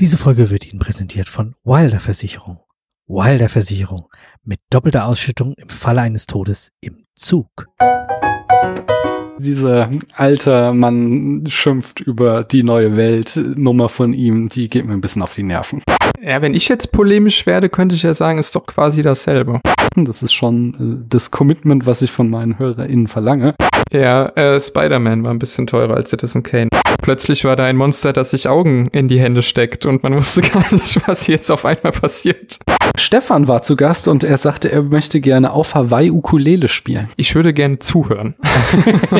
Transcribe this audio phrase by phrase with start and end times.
[0.00, 2.58] Diese Folge wird Ihnen präsentiert von Wilder Versicherung.
[3.06, 4.08] Wilder Versicherung
[4.42, 7.68] mit doppelter Ausschüttung im Falle eines Todes im Zug.
[9.38, 15.00] Diese alte Mann schimpft über die neue Welt Nummer von ihm, die geht mir ein
[15.00, 15.80] bisschen auf die Nerven.
[16.20, 19.60] Ja, wenn ich jetzt polemisch werde, könnte ich ja sagen, ist doch quasi dasselbe.
[19.94, 23.54] Das ist schon äh, das Commitment, was ich von meinen HörerInnen verlange.
[23.92, 26.68] Ja, äh, Spider-Man war ein bisschen teurer als Citizen Kane.
[27.04, 30.40] Plötzlich war da ein Monster, das sich Augen in die Hände steckt und man wusste
[30.52, 32.60] gar nicht, was jetzt auf einmal passiert.
[32.96, 37.10] Stefan war zu Gast und er sagte, er möchte gerne auf Hawaii Ukulele spielen.
[37.16, 38.36] Ich würde gerne zuhören.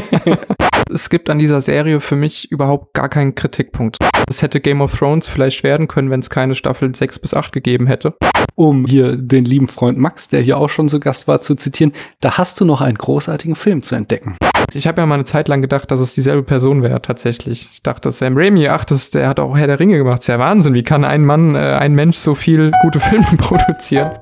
[0.95, 3.99] es gibt an dieser Serie für mich überhaupt gar keinen Kritikpunkt.
[4.31, 7.53] Es hätte Game of Thrones vielleicht werden können, wenn es keine Staffel 6 bis 8
[7.53, 8.15] gegeben hätte.
[8.55, 11.93] Um hier den lieben Freund Max, der hier auch schon zu Gast war, zu zitieren,
[12.23, 14.39] da hast du noch einen großartigen Film zu entdecken.
[14.73, 17.69] Ich habe ja mal eine Zeit lang gedacht, dass es dieselbe Person wäre, tatsächlich.
[17.73, 20.19] Ich dachte, Sam Raimi, ach, das, der hat auch Herr der Ringe gemacht.
[20.19, 20.75] Das ist ja Wahnsinn.
[20.75, 24.13] Wie kann ein Mann, äh, ein Mensch so viel gute Filme produzieren?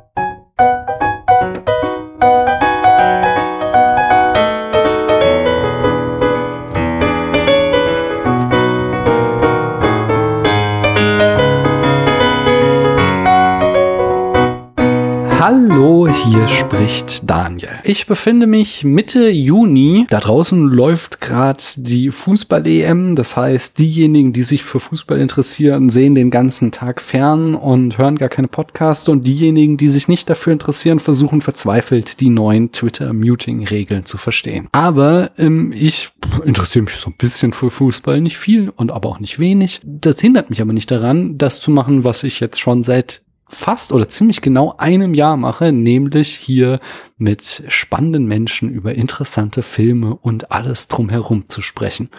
[15.44, 17.70] Hallo, hier spricht Daniel.
[17.84, 20.06] Ich befinde mich Mitte Juni.
[20.10, 23.16] Da draußen läuft gerade die Fußball-EM.
[23.16, 28.16] Das heißt, diejenigen, die sich für Fußball interessieren, sehen den ganzen Tag fern und hören
[28.16, 29.08] gar keine Podcasts.
[29.08, 34.69] Und diejenigen, die sich nicht dafür interessieren, versuchen verzweifelt, die neuen Twitter-Muting-Regeln zu verstehen.
[34.72, 36.10] Aber ähm, ich
[36.44, 39.80] interessiere mich so ein bisschen für Fußball, nicht viel und aber auch nicht wenig.
[39.84, 43.22] Das hindert mich aber nicht daran, das zu machen, was ich jetzt schon seit
[43.53, 46.81] fast oder ziemlich genau einem Jahr mache, nämlich hier
[47.19, 52.11] mit spannenden Menschen über interessante Filme und alles drumherum zu sprechen.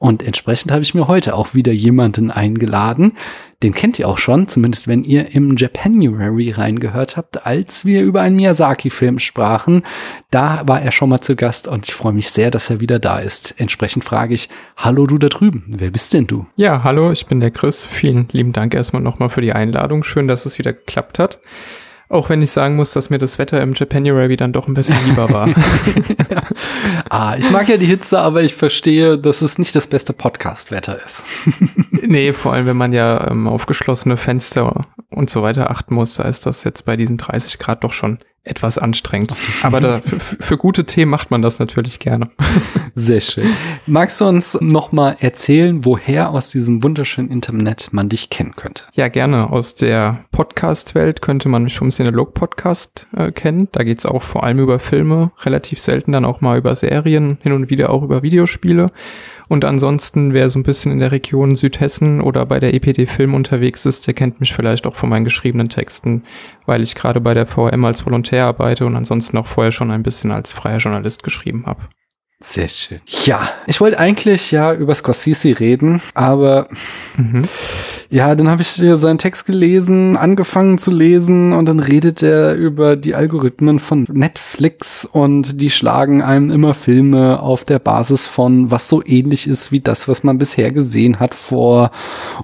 [0.00, 3.18] Und entsprechend habe ich mir heute auch wieder jemanden eingeladen.
[3.62, 8.22] Den kennt ihr auch schon, zumindest wenn ihr im Japanuary reingehört habt, als wir über
[8.22, 9.82] einen Miyazaki-Film sprachen.
[10.30, 12.98] Da war er schon mal zu Gast und ich freue mich sehr, dass er wieder
[12.98, 13.60] da ist.
[13.60, 14.48] Entsprechend frage ich,
[14.78, 16.46] hallo du da drüben, wer bist denn du?
[16.56, 17.84] Ja, hallo, ich bin der Chris.
[17.84, 20.02] Vielen lieben Dank erstmal nochmal für die Einladung.
[20.02, 21.40] Schön, dass es wieder geklappt hat.
[22.10, 24.98] Auch wenn ich sagen muss, dass mir das Wetter im Japanuary dann doch ein bisschen
[25.06, 25.48] lieber war.
[25.48, 25.54] ja.
[27.08, 31.02] Ah, ich mag ja die Hitze, aber ich verstehe, dass es nicht das beste Podcast-Wetter
[31.04, 31.24] ist.
[31.90, 36.14] nee, vor allem, wenn man ja ähm, auf geschlossene Fenster und so weiter achten muss,
[36.14, 39.34] da ist das jetzt bei diesen 30 Grad doch schon etwas anstrengend.
[39.62, 40.00] Aber da,
[40.40, 42.30] für, gute Themen macht man das natürlich gerne.
[42.94, 43.50] Sehr schön.
[43.86, 48.84] Magst du uns noch mal erzählen, woher aus diesem wunderschönen Internet man dich kennen könnte?
[48.94, 49.50] Ja, gerne.
[49.50, 53.68] Aus der Podcast-Welt könnte man mich vom Cinelog-Podcast äh, kennen.
[53.72, 57.52] Da geht's auch vor allem über Filme, relativ selten dann auch mal über Serien, hin
[57.52, 58.90] und wieder auch über Videospiele.
[59.50, 63.34] Und ansonsten, wer so ein bisschen in der Region Südhessen oder bei der EPD Film
[63.34, 66.22] unterwegs ist, der kennt mich vielleicht auch von meinen geschriebenen Texten,
[66.66, 70.04] weil ich gerade bei der VM als Volontär arbeite und ansonsten auch vorher schon ein
[70.04, 71.80] bisschen als freier Journalist geschrieben habe.
[72.42, 73.00] Sehr schön.
[73.26, 76.68] Ja, ich wollte eigentlich ja über Scorsese reden, aber
[77.18, 77.42] mhm.
[78.08, 82.54] ja, dann habe ich hier seinen Text gelesen, angefangen zu lesen und dann redet er
[82.54, 88.70] über die Algorithmen von Netflix und die schlagen einem immer Filme auf der Basis von,
[88.70, 91.90] was so ähnlich ist wie das, was man bisher gesehen hat vor.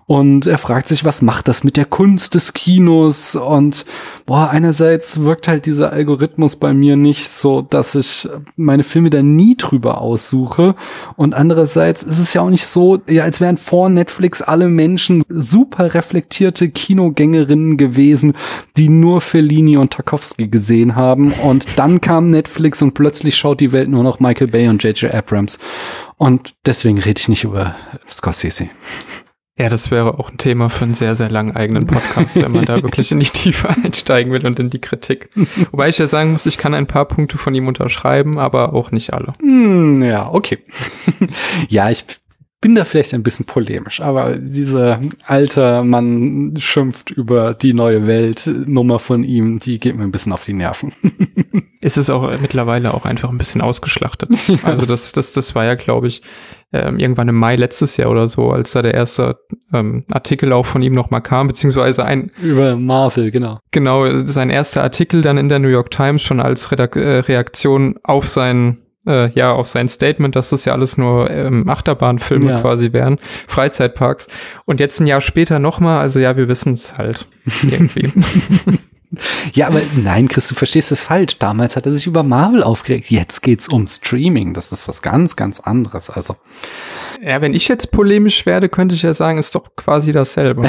[0.04, 3.34] Und er fragt sich, was macht das mit der Kunst des Kinos?
[3.34, 3.86] Und
[4.26, 9.22] boah, einerseits wirkt halt dieser Algorithmus bei mir nicht so, dass ich meine Filme da
[9.22, 10.74] nie drüber selber aussuche.
[11.16, 15.22] Und andererseits ist es ja auch nicht so, ja, als wären vor Netflix alle Menschen
[15.28, 18.34] super reflektierte Kinogängerinnen gewesen,
[18.76, 21.32] die nur Fellini und Tarkovsky gesehen haben.
[21.32, 25.14] Und dann kam Netflix und plötzlich schaut die Welt nur noch Michael Bay und J.J.
[25.14, 25.58] Abrams.
[26.16, 27.74] Und deswegen rede ich nicht über
[28.08, 28.68] Scorsese.
[29.58, 32.66] Ja, das wäre auch ein Thema für einen sehr, sehr langen eigenen Podcast, wenn man
[32.66, 35.30] da wirklich in die Tiefe einsteigen will und in die Kritik.
[35.70, 38.90] Wobei ich ja sagen muss, ich kann ein paar Punkte von ihm unterschreiben, aber auch
[38.90, 39.32] nicht alle.
[39.40, 40.58] Hm, ja, okay.
[41.68, 42.04] ja, ich
[42.60, 48.50] bin da vielleicht ein bisschen polemisch, aber diese alte Mann schimpft über die neue Welt
[48.66, 50.92] Nummer von ihm, die geht mir ein bisschen auf die Nerven.
[51.80, 54.30] ist es auch mittlerweile auch einfach ein bisschen ausgeschlachtet.
[54.64, 56.22] Also das, das, das war ja, glaube ich,
[56.72, 59.38] ähm, irgendwann im Mai letztes Jahr oder so, als da der erste
[59.72, 63.58] ähm, Artikel auch von ihm nochmal kam, beziehungsweise ein über Marvel, genau.
[63.70, 67.96] Genau, sein erster Artikel dann in der New York Times schon als Redak äh, Reaktion
[68.02, 72.60] auf sein äh, ja auf sein Statement, dass das ja alles nur ähm, Achterbahnfilme ja.
[72.60, 74.26] quasi wären, Freizeitparks.
[74.64, 77.26] Und jetzt ein Jahr später nochmal, also ja, wir wissen es halt
[77.62, 78.12] irgendwie.
[79.52, 81.38] Ja, aber nein, Chris, du verstehst es falsch.
[81.38, 83.10] Damals hat er sich über Marvel aufgeregt.
[83.10, 84.54] Jetzt geht's um Streaming.
[84.54, 86.10] Das ist was ganz, ganz anderes.
[86.10, 86.36] Also.
[87.22, 90.68] Ja, wenn ich jetzt polemisch werde, könnte ich ja sagen, ist doch quasi dasselbe.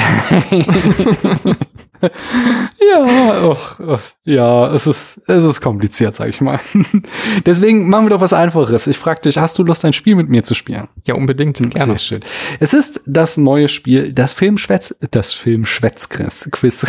[2.00, 6.60] ja, och, och, ja, es ist, es ist kompliziert, sag ich mal.
[7.46, 8.86] Deswegen machen wir doch was Einfaches.
[8.86, 10.88] Ich frage dich, hast du Lust, ein Spiel mit mir zu spielen?
[11.04, 11.58] Ja, unbedingt.
[11.58, 11.92] Gerne.
[11.92, 12.20] Sehr schön.
[12.60, 16.86] Es ist das neue Spiel, das Filmschwätz, das Filmschwätzquiz.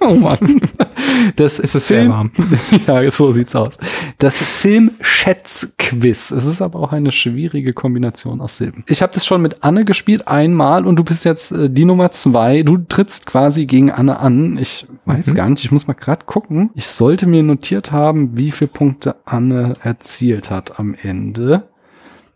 [0.00, 0.60] Oh Mann.
[1.36, 2.30] Das ist es Film, sehr warm.
[2.86, 3.76] ja, so sieht's aus.
[4.18, 6.30] Das Filmschätzquiz.
[6.30, 8.84] Es ist aber auch eine schwierige Kombination aus Silben.
[8.86, 12.10] Ich habe das schon mit Anne gespielt einmal und du bist jetzt äh, die Nummer
[12.10, 12.62] zwei.
[12.62, 14.58] Du trittst quasi gegen Anne an.
[14.58, 15.34] Ich weiß mhm.
[15.34, 15.64] gar nicht.
[15.64, 16.70] Ich muss mal gerade gucken.
[16.74, 21.68] Ich sollte mir notiert haben, wie viele Punkte Anne erzielt hat am Ende,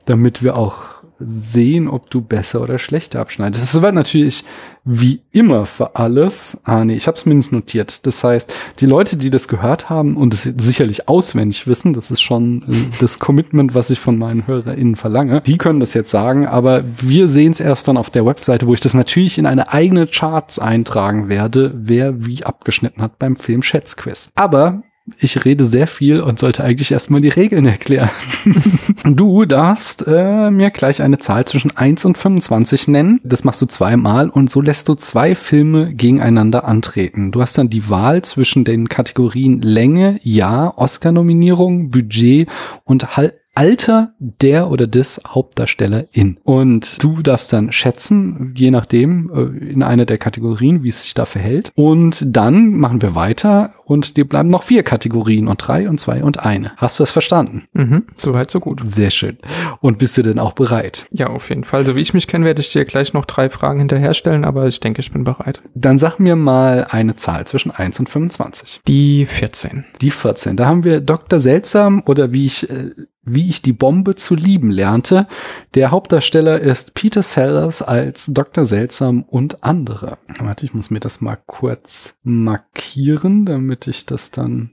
[0.05, 3.63] damit wir auch sehen, ob du besser oder schlechter abschneidest.
[3.75, 4.45] Das wird natürlich
[4.85, 6.61] wie immer für alles.
[6.65, 8.07] Ah nee, ich habe es mir nicht notiert.
[8.07, 12.21] Das heißt, die Leute, die das gehört haben und es sicherlich auswendig wissen, das ist
[12.21, 16.47] schon äh, das Commitment, was ich von meinen HörerInnen verlange, die können das jetzt sagen,
[16.47, 19.73] aber wir sehen es erst dann auf der Webseite, wo ich das natürlich in eine
[19.73, 24.33] eigene Charts eintragen werde, wer wie abgeschnitten hat beim Film Schätzquiz.
[24.35, 24.83] Aber
[25.19, 28.11] ich rede sehr viel und sollte eigentlich erstmal die Regeln erklären.
[29.05, 33.21] du darfst äh, mir gleich eine Zahl zwischen 1 und 25 nennen.
[33.23, 37.31] Das machst du zweimal und so lässt du zwei Filme gegeneinander antreten.
[37.31, 42.49] Du hast dann die Wahl zwischen den Kategorien Länge, Jahr, Oscar-Nominierung, Budget
[42.85, 46.39] und halt Alter der oder des Hauptdarstellerin.
[46.43, 51.15] Und du darfst dann schätzen, je nachdem, äh, in einer der Kategorien, wie es sich
[51.15, 51.71] da verhält.
[51.75, 56.25] Und dann machen wir weiter und dir bleiben noch vier Kategorien und drei und zwei
[56.25, 56.73] und eine.
[56.77, 57.65] Hast du es verstanden?
[57.73, 58.81] Mhm, soweit so gut.
[58.85, 59.39] Sehr schön.
[59.81, 61.07] Und bist du denn auch bereit?
[61.11, 61.87] Ja, auf jeden Fall.
[61.87, 64.81] So wie ich mich kenne, werde ich dir gleich noch drei Fragen hinterherstellen, aber ich
[64.81, 65.61] denke, ich bin bereit.
[65.75, 68.83] Dann sag mir mal eine Zahl zwischen 1 und 25.
[68.87, 69.85] Die 14.
[70.01, 70.57] Die 14.
[70.57, 71.41] Da haben wir Dr.
[71.41, 72.91] Seltsam oder wie ich äh,
[73.25, 75.27] wie ich die Bombe zu lieben lernte.
[75.75, 78.65] Der Hauptdarsteller ist Peter Sellers als Dr.
[78.65, 80.19] Seltsam und andere.
[80.39, 84.71] Warte, ich muss mir das mal kurz markieren, damit ich das dann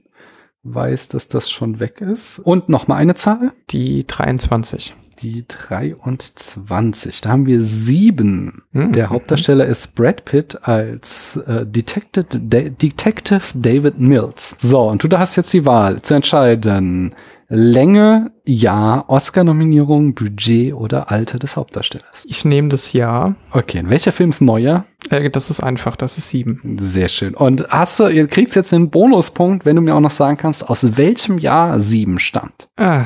[0.64, 2.38] weiß, dass das schon weg ist.
[2.38, 3.52] Und noch mal eine Zahl.
[3.70, 4.94] Die 23.
[5.20, 7.20] Die 23.
[7.20, 8.62] Da haben wir sieben.
[8.72, 8.92] Mhm.
[8.92, 14.56] Der Hauptdarsteller ist Brad Pitt als äh, Detective, De Detective David Mills.
[14.58, 17.14] So, und du hast jetzt die Wahl zu entscheiden,
[17.54, 22.24] Länge, Jahr, Oscar-Nominierung, Budget oder Alter des Hauptdarstellers?
[22.26, 23.36] Ich nehme das Jahr.
[23.50, 24.86] Okay, und welcher Film ist neuer?
[25.10, 26.78] Äh, das ist einfach, das ist sieben.
[26.80, 27.34] Sehr schön.
[27.34, 30.66] Und hast du, ihr kriegt jetzt einen Bonuspunkt, wenn du mir auch noch sagen kannst,
[30.70, 32.70] aus welchem Jahr sieben stammt.
[32.76, 33.04] Ah,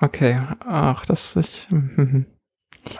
[0.00, 0.40] okay.
[0.64, 1.66] Ach, das ist.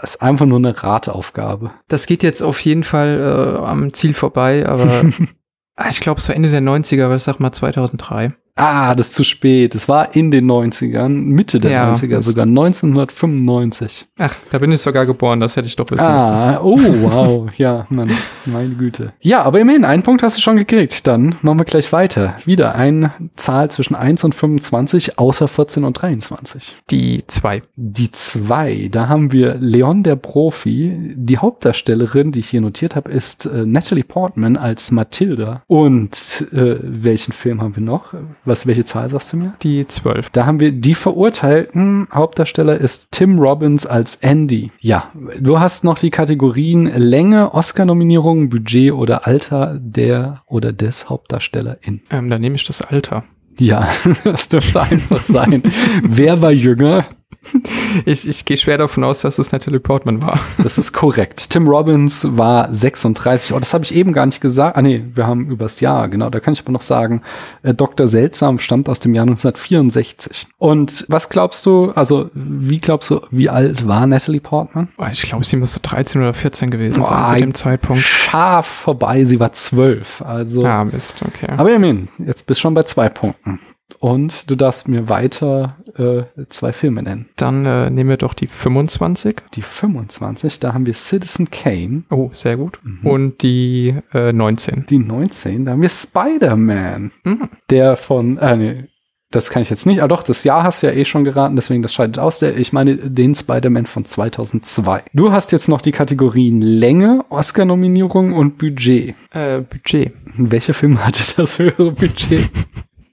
[0.01, 1.71] Das ist einfach nur eine Rateaufgabe.
[1.87, 5.05] Das geht jetzt auf jeden Fall äh, am Ziel vorbei, aber
[5.89, 8.35] ich glaube, es war Ende der 90er, aber ich sag mal 2003.
[8.57, 9.75] Ah, das ist zu spät.
[9.75, 14.07] Es war in den 90ern, Mitte der ja, 90er, sogar 1995.
[14.19, 16.65] Ach, da bin ich sogar geboren, das hätte ich doch wissen ah, müssen.
[16.65, 17.59] Oh, wow.
[17.59, 18.13] Ja, Mann,
[18.47, 19.13] meine Güte.
[19.21, 21.07] Ja, aber immerhin, einen Punkt hast du schon gekriegt.
[21.07, 22.37] Dann machen wir gleich weiter.
[22.47, 26.77] Wieder eine Zahl zwischen 1 und 25, außer 14 und 23.
[26.91, 27.63] Die 2.
[27.77, 28.89] Die 2.
[28.91, 31.15] Da haben wir Leon der Profi.
[31.15, 35.63] Die Hauptdarstellerin, die ich hier notiert habe, ist äh, Natalie Portman als Matilda.
[35.67, 38.15] Und äh, welchen Film haben wir noch?
[38.47, 39.55] Was, welche Zahl sagst du mir?
[39.63, 40.31] Die 12.
[40.31, 42.07] Da haben wir die verurteilten.
[42.13, 44.71] Hauptdarsteller ist Tim Robbins als Andy.
[44.79, 45.11] Ja,
[45.41, 52.03] du hast noch die Kategorien Länge, Oscar-Nominierung, Budget oder Alter der oder des Hauptdarstellerin.
[52.11, 53.25] Ähm, dann nehme ich das Alter.
[53.59, 53.89] Ja,
[54.25, 55.63] das dürfte einfach sein.
[56.03, 57.05] Wer war jünger?
[58.05, 60.39] Ich, ich gehe schwer davon aus, dass es Natalie Portman war.
[60.63, 61.51] Das ist korrekt.
[61.51, 63.55] Tim Robbins war 36.
[63.55, 64.77] Oh, das habe ich eben gar nicht gesagt.
[64.77, 66.31] Ah nee, wir haben übers Jahr, genau.
[66.31, 67.23] Da kann ich aber noch sagen,
[67.63, 68.09] äh, Dr.
[68.09, 70.47] Seltsam stammt aus dem Jahr 1964.
[70.59, 74.89] Und was glaubst du, also wie glaubst du, wie alt war Natalie Portman?
[75.13, 78.03] Ich glaube, sie müsste 13 oder 14 gewesen oh, sein zu dem Zeitpunkt.
[78.03, 80.23] Scharf vorbei, sie war 12.
[80.23, 80.65] Also.
[80.65, 81.53] Ja, Mist, okay.
[81.57, 83.61] Aber immerhin, jetzt bist du schon bei zwei Punkten.
[84.01, 87.29] Und du darfst mir weiter äh, zwei Filme nennen.
[87.37, 89.37] Dann äh, nehmen wir doch die 25.
[89.55, 92.05] Die 25, da haben wir Citizen Kane.
[92.11, 92.81] Oh, sehr gut.
[92.83, 93.07] Mhm.
[93.07, 94.87] Und die äh, 19.
[94.87, 97.13] Die 19, da haben wir Spider-Man.
[97.25, 97.49] Mhm.
[97.71, 98.85] Der von, äh, nee,
[99.31, 100.03] das kann ich jetzt nicht.
[100.03, 102.43] Ah doch, das Jahr hast du ja eh schon geraten, deswegen das scheidet aus.
[102.43, 105.05] Ich meine den Spider-Man von 2002.
[105.15, 109.15] Du hast jetzt noch die Kategorien Länge, Oscar-Nominierung und Budget.
[109.31, 110.13] Äh, Budget.
[110.37, 112.51] Welcher Film hatte das höhere Budget?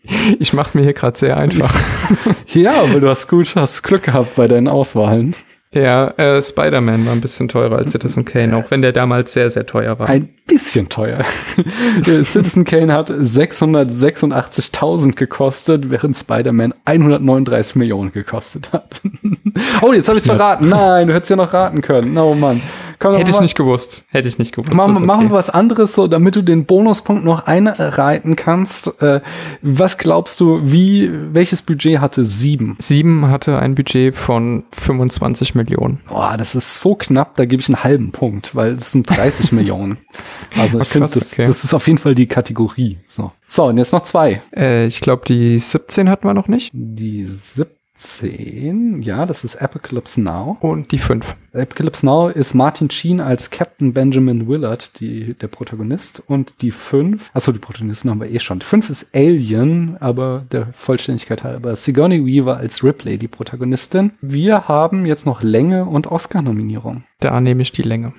[0.39, 1.73] Ich mach's mir hier gerade sehr einfach.
[2.47, 5.35] ja, aber du hast gut, hast Glück gehabt bei deinen Auswahlen.
[5.73, 9.49] Ja, äh, Spider-Man war ein bisschen teurer als Citizen Kane, auch wenn der damals sehr,
[9.49, 10.07] sehr teuer war.
[10.07, 11.25] Ein bisschen teuer.
[12.25, 19.01] Citizen Kane hat 686.000 gekostet, während Spider-Man 139 Millionen gekostet hat.
[19.81, 20.69] oh, jetzt habe ich verraten.
[20.69, 22.15] Nein, du hättest ja noch raten können.
[22.19, 22.61] Oh Mann.
[23.03, 24.05] Komm, Hätte ich nicht gewusst.
[24.11, 24.73] Hätte ich nicht gewusst.
[24.73, 25.05] Machen, okay.
[25.05, 29.01] machen wir was anderes, so, damit du den Bonuspunkt noch einreiten kannst.
[29.01, 29.19] Äh,
[29.61, 32.77] was glaubst du, wie, welches Budget hatte Sieben?
[32.79, 35.99] Sieben hatte ein Budget von 25 Millionen.
[36.07, 39.51] Boah, das ist so knapp, da gebe ich einen halben Punkt, weil es sind 30
[39.51, 39.97] Millionen.
[40.57, 41.43] Also ich finde, das, okay.
[41.43, 42.99] das ist auf jeden Fall die Kategorie.
[43.05, 44.41] So, so und jetzt noch zwei.
[44.55, 46.71] Äh, ich glaube, die 17 hatten wir noch nicht.
[46.73, 49.01] Die 17 10.
[49.01, 50.57] Ja, das ist Apocalypse Now.
[50.61, 51.35] Und die 5.
[51.53, 56.23] Apocalypse Now ist Martin Sheen als Captain Benjamin Willard, die, der Protagonist.
[56.27, 58.59] Und die 5, achso, die Protagonisten haben wir eh schon.
[58.59, 61.75] Die 5 ist Alien, aber der Vollständigkeit halber.
[61.75, 64.11] Sigourney Weaver als Ripley, die Protagonistin.
[64.21, 67.03] Wir haben jetzt noch Länge und Oscar-Nominierung.
[67.19, 68.13] Da nehme ich die Länge.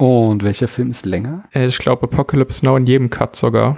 [0.00, 1.44] Und welcher Film ist länger?
[1.52, 3.76] Äh, ich glaube Apocalypse Now in jedem Cut sogar.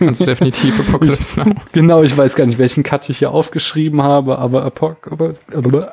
[0.00, 1.54] Also definitiv Apocalypse Now.
[1.72, 5.10] Genau, ich weiß gar nicht, welchen Cut ich hier aufgeschrieben habe, aber Apok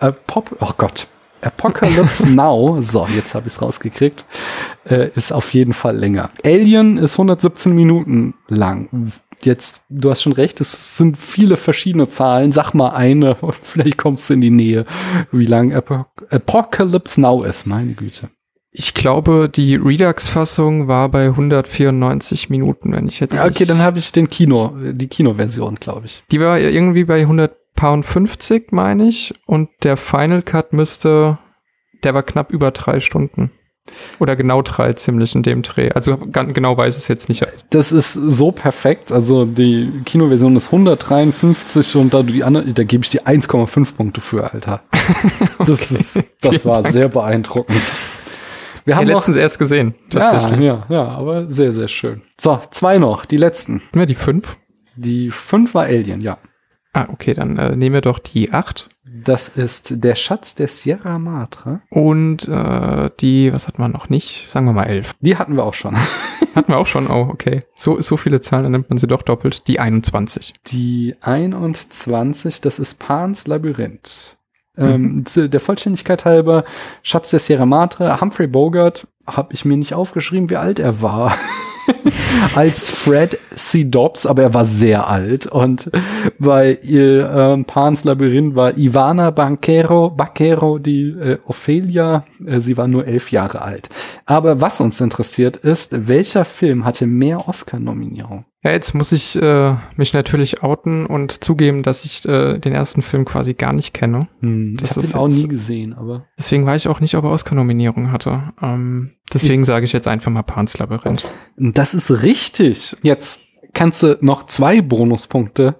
[0.01, 1.07] Apop oh Gott.
[1.39, 4.25] Apocalypse Now, so, jetzt habe ich es rausgekriegt,
[4.83, 6.29] äh, ist auf jeden Fall länger.
[6.43, 9.13] Alien ist 117 Minuten lang.
[9.43, 12.51] Jetzt, du hast schon recht, es sind viele verschiedene Zahlen.
[12.51, 14.85] Sag mal eine, vielleicht kommst du in die Nähe,
[15.31, 18.29] wie lang Apocalypse Now ist, meine Güte.
[18.71, 23.35] Ich glaube, die Redux-Fassung war bei 194 Minuten, wenn ich jetzt.
[23.35, 26.23] Ja, okay, dann habe ich den Kino, die Kinoversion, glaube ich.
[26.31, 29.33] Die war irgendwie bei 150, meine ich.
[29.47, 31.39] Und der Final Cut müsste,
[32.03, 33.51] der war knapp über drei Stunden.
[34.19, 35.91] Oder genau drei ziemlich in dem Dreh.
[35.91, 37.45] Also ganz genau weiß es jetzt nicht.
[37.69, 39.11] Das ist so perfekt.
[39.11, 43.95] Also die Kinoversion ist 153 und da du die andere, da gebe ich dir 1,5
[43.95, 44.81] Punkte für, Alter.
[44.91, 45.45] okay.
[45.65, 46.93] Das ist, das war Dank.
[46.93, 47.91] sehr beeindruckend.
[48.89, 49.93] Wir haben ja, letztens noch, erst gesehen.
[50.09, 50.65] Tatsächlich.
[50.65, 52.23] Ja, ja, ja, aber sehr, sehr schön.
[52.41, 53.83] So, zwei noch, die letzten.
[53.93, 54.57] Ja, die fünf.
[54.95, 56.39] Die fünf war Alien, ja.
[56.93, 58.89] Ah, okay, dann äh, nehmen wir doch die acht.
[59.23, 61.81] Das ist der Schatz der Sierra Madre.
[61.91, 64.49] Und äh, die, was hatten wir noch nicht?
[64.49, 65.13] Sagen wir mal elf.
[65.19, 65.95] Die hatten wir auch schon.
[66.55, 67.65] hatten wir auch schon, oh, okay.
[67.75, 69.67] So, so viele Zahlen, dann nimmt man sie doch doppelt.
[69.67, 70.55] Die 21.
[70.65, 74.38] Die 21, das ist Pans Labyrinth.
[74.79, 75.49] Ähm, mhm.
[75.49, 76.63] der Vollständigkeit halber,
[77.03, 81.35] Schatz der Sierra Madre, Humphrey Bogart, habe ich mir nicht aufgeschrieben, wie alt er war.
[82.55, 83.85] als Fred C.
[83.85, 85.47] Dobbs, aber er war sehr alt.
[85.47, 85.91] Und
[86.37, 92.25] bei äh, Pans Labyrinth war Ivana Banquero, Baquero die äh, Ophelia.
[92.45, 93.89] Äh, sie war nur elf Jahre alt.
[94.25, 98.45] Aber was uns interessiert ist, welcher Film hatte mehr Oscar-Nominierungen?
[98.61, 103.01] Ja, jetzt muss ich äh, mich natürlich outen und zugeben, dass ich äh, den ersten
[103.01, 104.27] Film quasi gar nicht kenne.
[104.41, 106.25] Hm, ich habe den auch nie gesehen, aber.
[106.37, 108.51] Deswegen weiß ich auch nicht, ob er Oscar-Nominierung hatte.
[108.61, 111.25] Ähm, deswegen sage ich jetzt einfach mal Pans Labyrinth.
[111.55, 112.97] Das ist richtig.
[113.01, 113.39] Jetzt
[113.73, 115.75] kannst du noch zwei Bonuspunkte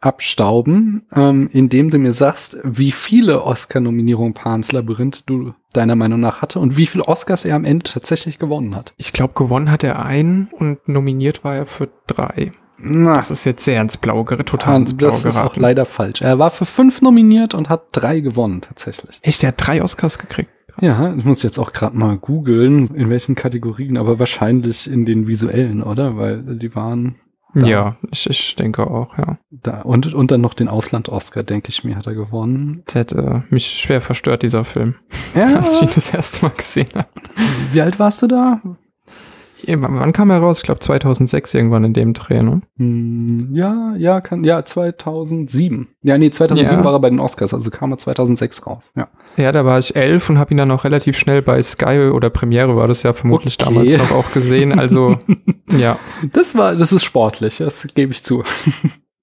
[0.00, 6.42] abstauben, ähm, indem du mir sagst, wie viele Oscar-Nominierungen Pans Labyrinth du deiner Meinung nach
[6.42, 8.94] hatte und wie viele Oscars er am Ende tatsächlich gewonnen hat.
[8.96, 12.52] Ich glaube, gewonnen hat er einen und nominiert war er für drei.
[12.82, 16.22] Na, das ist jetzt sehr ins Blaue, total ins Blaue Das ist auch leider falsch.
[16.22, 19.20] Er war für fünf nominiert und hat drei gewonnen tatsächlich.
[19.22, 20.50] Echt, der hat drei Oscars gekriegt?
[20.80, 25.28] Ja, ich muss jetzt auch gerade mal googeln, in welchen Kategorien, aber wahrscheinlich in den
[25.28, 26.16] visuellen, oder?
[26.16, 27.16] Weil die waren
[27.54, 27.66] da.
[27.66, 29.38] Ja, ich, ich denke auch, ja.
[29.50, 32.82] Da, und, und dann noch den Ausland-Oscar, denke ich mir, hat er gewonnen.
[32.92, 34.94] Der hätte äh, mich schwer verstört, dieser Film.
[35.34, 35.46] Ja.
[35.56, 37.08] Als ich ihn das erste Mal gesehen habe.
[37.72, 38.60] Wie alt warst du da?
[39.76, 40.58] Wann kam er raus?
[40.58, 42.62] Ich glaube 2006 irgendwann in dem Dreh, ne?
[42.78, 45.88] Hm, ja, ja, kann, ja, 2007.
[46.02, 46.84] Ja, nee, 2007 ja.
[46.84, 49.08] war er bei den Oscars, also kam er 2006 raus, ja.
[49.36, 52.30] Ja, da war ich elf und habe ihn dann auch relativ schnell bei Sky oder
[52.30, 53.72] Premiere war das ja vermutlich okay.
[53.72, 55.18] damals noch auch gesehen, also
[55.78, 55.98] ja.
[56.32, 58.42] Das war, das ist sportlich, das gebe ich zu.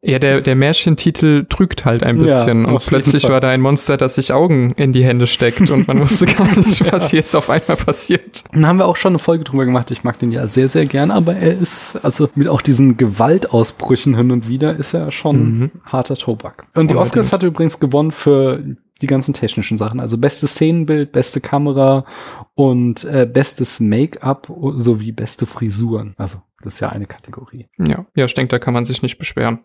[0.03, 3.97] Ja, der, der Märchentitel trügt halt ein bisschen ja, und plötzlich war da ein Monster,
[3.97, 7.17] das sich Augen in die Hände steckt und man wusste gar nicht, was ja.
[7.17, 8.43] jetzt auf einmal passiert.
[8.53, 9.89] Dann haben wir auch schon eine Folge drüber gemacht.
[9.89, 14.15] Ich mag den ja sehr, sehr gern, aber er ist, also mit auch diesen Gewaltausbrüchen
[14.15, 15.71] hin und wieder, ist er schon mhm.
[15.83, 16.67] harter Tobak.
[16.75, 18.63] Und die Oscars hat übrigens gewonnen für
[19.01, 19.99] die ganzen technischen Sachen.
[19.99, 22.05] Also bestes Szenenbild, beste Kamera
[22.53, 26.13] und äh, bestes Make-up sowie beste Frisuren.
[26.17, 27.67] Also das ist ja eine Kategorie.
[27.77, 29.59] Ja, ja, ich denke, da kann man sich nicht beschweren.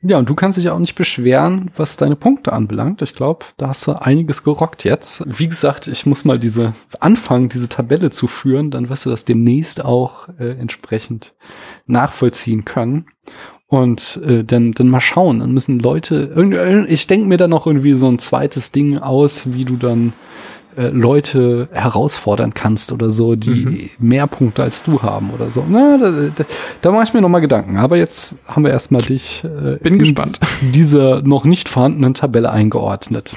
[0.00, 3.02] Ja, und du kannst dich auch nicht beschweren, was deine Punkte anbelangt.
[3.02, 5.24] Ich glaube, da hast du einiges gerockt jetzt.
[5.26, 9.24] Wie gesagt, ich muss mal diese anfangen, diese Tabelle zu führen, dann wirst du das
[9.24, 11.34] demnächst auch äh, entsprechend
[11.86, 13.06] nachvollziehen können.
[13.66, 15.40] Und äh, dann, dann mal schauen.
[15.40, 19.64] Dann müssen Leute, ich denke mir da noch irgendwie so ein zweites Ding aus, wie
[19.64, 20.12] du dann
[20.78, 23.90] äh, Leute herausfordern kannst oder so, die Mhm.
[23.98, 25.64] mehr Punkte als du haben oder so.
[25.68, 26.44] Na, da, da,
[26.80, 27.76] da mache ich mir noch mal Gedanken.
[27.76, 30.38] Aber jetzt haben wir erstmal dich äh, Bin in gespannt.
[30.60, 33.36] dieser noch nicht vorhandenen Tabelle eingeordnet.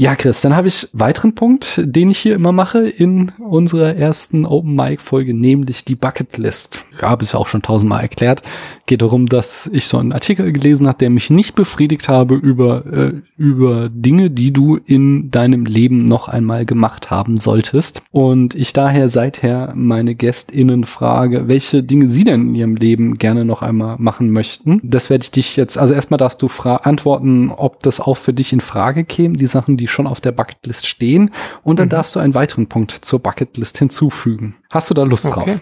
[0.00, 4.46] Ja, Chris, dann habe ich weiteren Punkt, den ich hier immer mache in unserer ersten
[4.46, 6.84] Open Mic Folge, nämlich die Bucket List.
[7.02, 8.42] Ja, habe ich auch schon tausendmal erklärt.
[8.88, 12.86] Geht darum, dass ich so einen Artikel gelesen habe, der mich nicht befriedigt habe über
[12.86, 18.02] äh, über Dinge, die du in deinem Leben noch einmal gemacht haben solltest.
[18.12, 23.44] Und ich daher seither meine GästInnen frage, welche Dinge sie denn in ihrem Leben gerne
[23.44, 24.80] noch einmal machen möchten.
[24.82, 28.54] Das werde ich dich jetzt, also erstmal darfst du antworten, ob das auch für dich
[28.54, 31.30] in Frage käme, die Sachen, die schon auf der Bucketlist stehen.
[31.62, 31.90] Und dann Mhm.
[31.90, 34.54] darfst du einen weiteren Punkt zur Bucketlist hinzufügen.
[34.70, 35.60] Hast du da Lust drauf?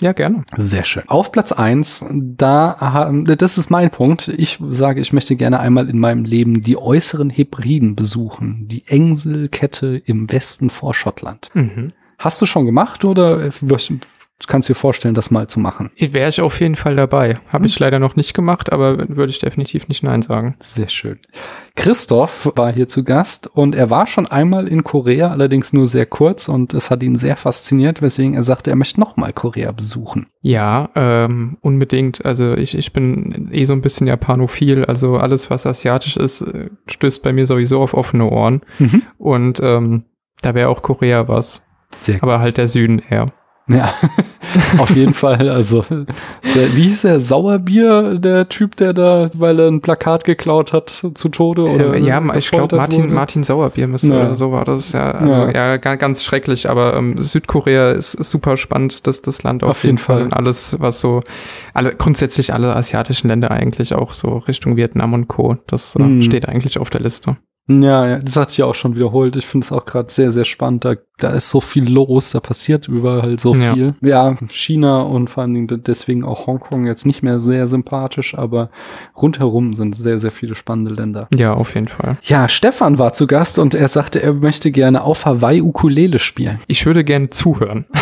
[0.00, 0.44] Ja, gerne.
[0.56, 1.04] Sehr schön.
[1.06, 4.28] Auf Platz eins, da das ist mein Punkt.
[4.28, 8.66] Ich sage, ich möchte gerne einmal in meinem Leben die äußeren Hebriden besuchen.
[8.66, 11.50] Die Engselkette im Westen vor Schottland.
[11.54, 11.92] Mhm.
[12.18, 13.50] Hast du schon gemacht oder
[14.38, 15.90] wirst- kannst du dir vorstellen, das mal zu machen?
[15.98, 17.40] Wäre ich auf jeden Fall dabei.
[17.48, 17.66] Habe Hm.
[17.66, 20.56] ich leider noch nicht gemacht, aber würde ich definitiv nicht Nein sagen.
[20.60, 21.18] Sehr schön.
[21.76, 26.06] Christoph war hier zu Gast und er war schon einmal in Korea, allerdings nur sehr
[26.06, 30.28] kurz und es hat ihn sehr fasziniert, weswegen er sagte, er möchte nochmal Korea besuchen.
[30.40, 32.24] Ja, ähm, unbedingt.
[32.24, 34.84] Also ich, ich bin eh so ein bisschen japanophil.
[34.84, 36.44] Also alles, was asiatisch ist,
[36.86, 38.62] stößt bei mir sowieso auf offene Ohren.
[39.18, 40.04] Und ähm,
[40.42, 41.62] da wäre auch Korea was.
[41.92, 43.32] Sehr Aber halt der Süden eher.
[43.66, 43.94] Ja,
[44.78, 45.48] auf jeden Fall.
[45.48, 45.84] Also,
[46.42, 47.18] sehr, wie hieß er?
[47.20, 51.62] Sauerbier, der Typ, der da, weil er ein Plakat geklaut hat, zu Tode?
[51.62, 53.14] Oder Ähm, ja, ich glaube Martin, wurde?
[53.14, 54.20] Martin Sauerbier müsste Ja.
[54.26, 54.92] oder so war das.
[54.92, 55.50] Ja, also Ja.
[55.52, 56.68] ja, ga- ganz schrecklich.
[56.68, 60.28] Aber ähm, Südkorea ist, ist super spannend, das, das Land auf, Auf jeden jeden Fall.
[60.28, 60.32] Fall.
[60.34, 61.22] Alles, was so,
[61.72, 65.56] alle, grundsätzlich alle asiatischen Länder eigentlich auch so Richtung Vietnam und Co.
[65.68, 66.22] Das äh, Mhm.
[66.22, 67.38] steht eigentlich auf der Liste.
[67.66, 69.36] Ja, ja, das hatte ich ja auch schon wiederholt.
[69.36, 70.84] Ich finde es auch gerade sehr, sehr spannend.
[70.84, 73.72] Da, da ist so viel los, da passiert überall so Ja.
[73.72, 73.94] viel.
[74.02, 78.34] Ja, China und vor allen Dingen de- deswegen auch Hongkong jetzt nicht mehr sehr sympathisch,
[78.36, 78.68] aber
[79.16, 81.26] rundherum sind sehr, sehr viele spannende Länder.
[81.34, 82.18] Ja, auf jeden Fall.
[82.24, 86.60] Ja, Stefan war zu Gast und er sagte, er möchte gerne auf Hawaii Ukulele spielen.
[86.66, 87.86] Ich würde gerne zuhören.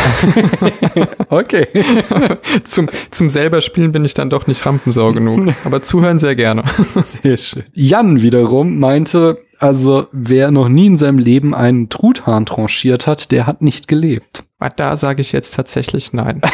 [1.29, 1.67] Okay.
[2.63, 5.49] zum, zum selber spielen bin ich dann doch nicht Rampensau genug.
[5.65, 6.63] Aber zuhören sehr gerne.
[7.01, 7.63] Sehr schön.
[7.73, 13.47] Jan wiederum meinte, also wer noch nie in seinem Leben einen Truthahn tranchiert hat, der
[13.47, 14.43] hat nicht gelebt.
[14.75, 16.41] Da sage ich jetzt tatsächlich nein.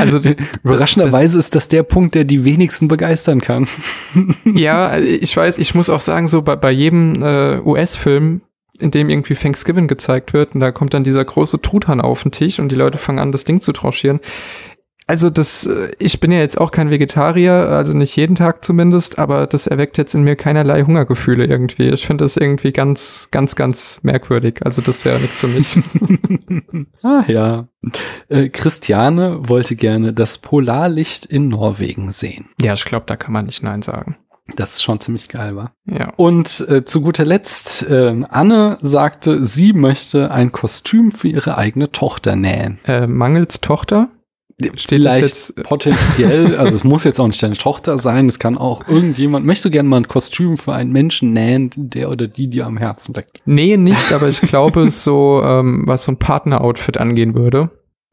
[0.00, 0.18] Also
[0.64, 3.68] Überraschenderweise ist das der Punkt, der die wenigsten begeistern kann.
[4.44, 8.40] Ja, ich weiß, ich muss auch sagen, so bei, bei jedem äh, US-Film,
[8.78, 12.32] in dem irgendwie Thanksgiving gezeigt wird, und da kommt dann dieser große Truthahn auf den
[12.32, 14.20] Tisch und die Leute fangen an, das Ding zu tranchieren.
[15.06, 19.18] Also das, äh, ich bin ja jetzt auch kein Vegetarier, also nicht jeden Tag zumindest,
[19.18, 21.88] aber das erweckt jetzt in mir keinerlei Hungergefühle irgendwie.
[21.88, 24.64] Ich finde das irgendwie ganz, ganz, ganz merkwürdig.
[24.64, 25.78] Also das wäre nichts für mich.
[27.02, 27.68] Ah ja.
[28.28, 32.46] Äh, Christiane wollte gerne das Polarlicht in Norwegen sehen.
[32.60, 34.16] ja, ich glaube, da kann man nicht Nein sagen.
[34.56, 35.72] Das ist schon ziemlich geil, war.
[35.86, 36.12] Ja.
[36.16, 41.92] Und äh, zu guter Letzt, ähm, Anne sagte, sie möchte ein Kostüm für ihre eigene
[41.92, 42.78] Tochter nähen.
[42.84, 44.08] Äh, Mangels Tochter?
[44.76, 48.86] Vielleicht jetzt- potenziell, also es muss jetzt auch nicht deine Tochter sein, es kann auch
[48.88, 52.66] irgendjemand, möchtest du gerne mal ein Kostüm für einen Menschen nähen, der oder die dir
[52.66, 53.42] am Herzen liegt?
[53.46, 57.70] Nee, nicht, aber ich glaube, so, ähm, was so ein Partner-Outfit angehen würde.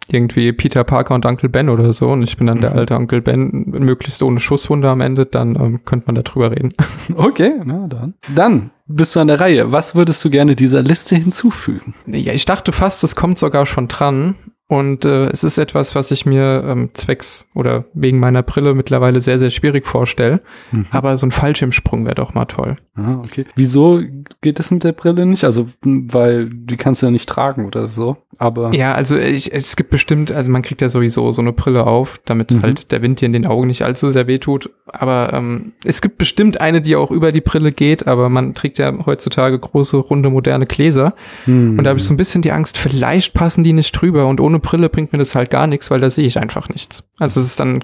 [0.08, 2.10] Irgendwie Peter Parker und Uncle Ben oder so.
[2.10, 2.78] Und ich bin dann der Mhm.
[2.80, 6.74] alte Onkel Ben, möglichst ohne Schusswunde am Ende, dann ähm, könnte man darüber reden.
[7.16, 8.16] Okay, na dann.
[8.34, 9.72] Dann bist du an der Reihe.
[9.72, 11.94] Was würdest du gerne dieser Liste hinzufügen?
[12.08, 14.36] Ja, ich dachte fast, es kommt sogar schon dran.
[14.72, 19.20] Und äh, es ist etwas, was ich mir ähm, zwecks oder wegen meiner Brille mittlerweile
[19.20, 20.40] sehr, sehr schwierig vorstelle.
[20.72, 20.86] Mhm.
[20.92, 22.78] Aber so ein Fallschirmsprung wäre doch mal toll.
[22.96, 23.44] Ah, okay.
[23.58, 24.02] Wieso
[24.40, 25.44] geht das mit der Brille nicht?
[25.44, 28.16] Also, m, weil die kannst du ja nicht tragen oder so.
[28.38, 31.86] Aber Ja, also ich, es gibt bestimmt, also man kriegt ja sowieso so eine Brille
[31.86, 32.62] auf, damit Mhm.
[32.62, 34.70] halt der Wind dir in den Augen nicht allzu sehr wehtut.
[34.88, 38.78] Aber ähm, es gibt bestimmt eine, die auch über die Brille geht, aber man trägt
[38.78, 41.14] ja heutzutage große, runde, moderne Gläser.
[41.44, 41.78] hm.
[41.78, 44.40] Und da habe ich so ein bisschen die Angst, vielleicht passen die nicht drüber und
[44.40, 47.04] ohne Brille bringt mir das halt gar nichts, weil da sehe ich einfach nichts.
[47.20, 47.84] Also es ist dann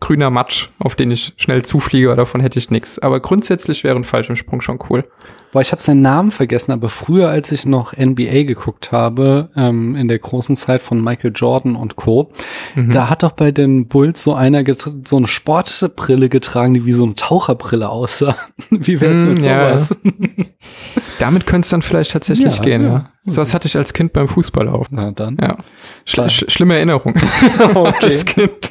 [0.00, 2.98] grüner Matsch, auf den ich schnell zufliege, aber davon hätte ich nichts.
[2.98, 5.04] Aber grundsätzlich wäre ein Fallschirmsprung schon cool.
[5.52, 9.94] Boah, ich habe seinen Namen vergessen, aber früher, als ich noch NBA geguckt habe, ähm,
[9.96, 12.32] in der großen Zeit von Michael Jordan und Co.,
[12.74, 12.90] Mhm.
[12.90, 14.62] da hat doch bei den Bulls so einer
[15.04, 18.36] so eine Sportbrille getragen, die wie so eine Taucherbrille aussah.
[18.70, 19.78] Wie wär's Mm, mit ja.
[19.78, 19.96] sowas?
[21.18, 22.88] Damit könnte es dann vielleicht tatsächlich Ja, gehen, ja.
[22.88, 23.10] ja.
[23.24, 24.88] So was hatte ich als Kind beim Fußball auch.
[24.90, 25.38] Na dann.
[25.40, 25.56] Ja.
[26.04, 26.28] Schli Klar.
[26.28, 27.14] sch schlimme Erinnerung
[27.74, 28.06] Okay.
[28.06, 28.68] als Kind.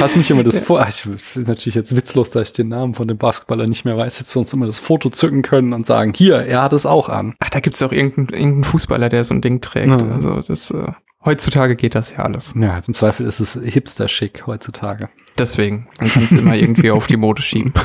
[0.00, 3.06] Hast nicht immer das Foto, ich ist natürlich jetzt witzlos, da ich den Namen von
[3.06, 6.36] dem Basketballer nicht mehr weiß, jetzt sonst immer das Foto zücken können und sagen, hier,
[6.36, 7.34] er hat es auch an.
[7.40, 10.00] Ach, da gibt's auch irgendeinen irgendeinen Fußballer, der so ein Ding trägt.
[10.00, 10.08] Ja.
[10.12, 10.92] Also das äh,
[11.24, 12.54] heutzutage geht das ja alles.
[12.56, 15.10] Ja, im Zweifel ist es hipster-schick heutzutage.
[15.38, 17.72] Deswegen, man kann es immer irgendwie auf die Mode schieben.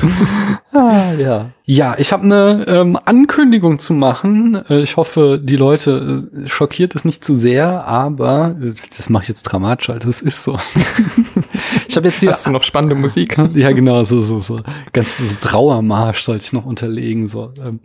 [0.74, 1.50] Ah, ja.
[1.64, 4.60] Ja, ich habe eine ähm, Ankündigung zu machen.
[4.68, 9.24] Äh, ich hoffe, die Leute äh, schockiert es nicht zu sehr, aber äh, das mache
[9.24, 10.58] ich jetzt dramatisch, als es ist so.
[11.88, 13.36] ich habe jetzt hier Hast du noch spannende Musik?
[13.54, 14.60] ja, genau, so, so, so.
[14.94, 17.26] Ganzes Trauermarsch sollte ich noch unterlegen.
[17.26, 17.52] So.
[17.64, 17.80] Ähm,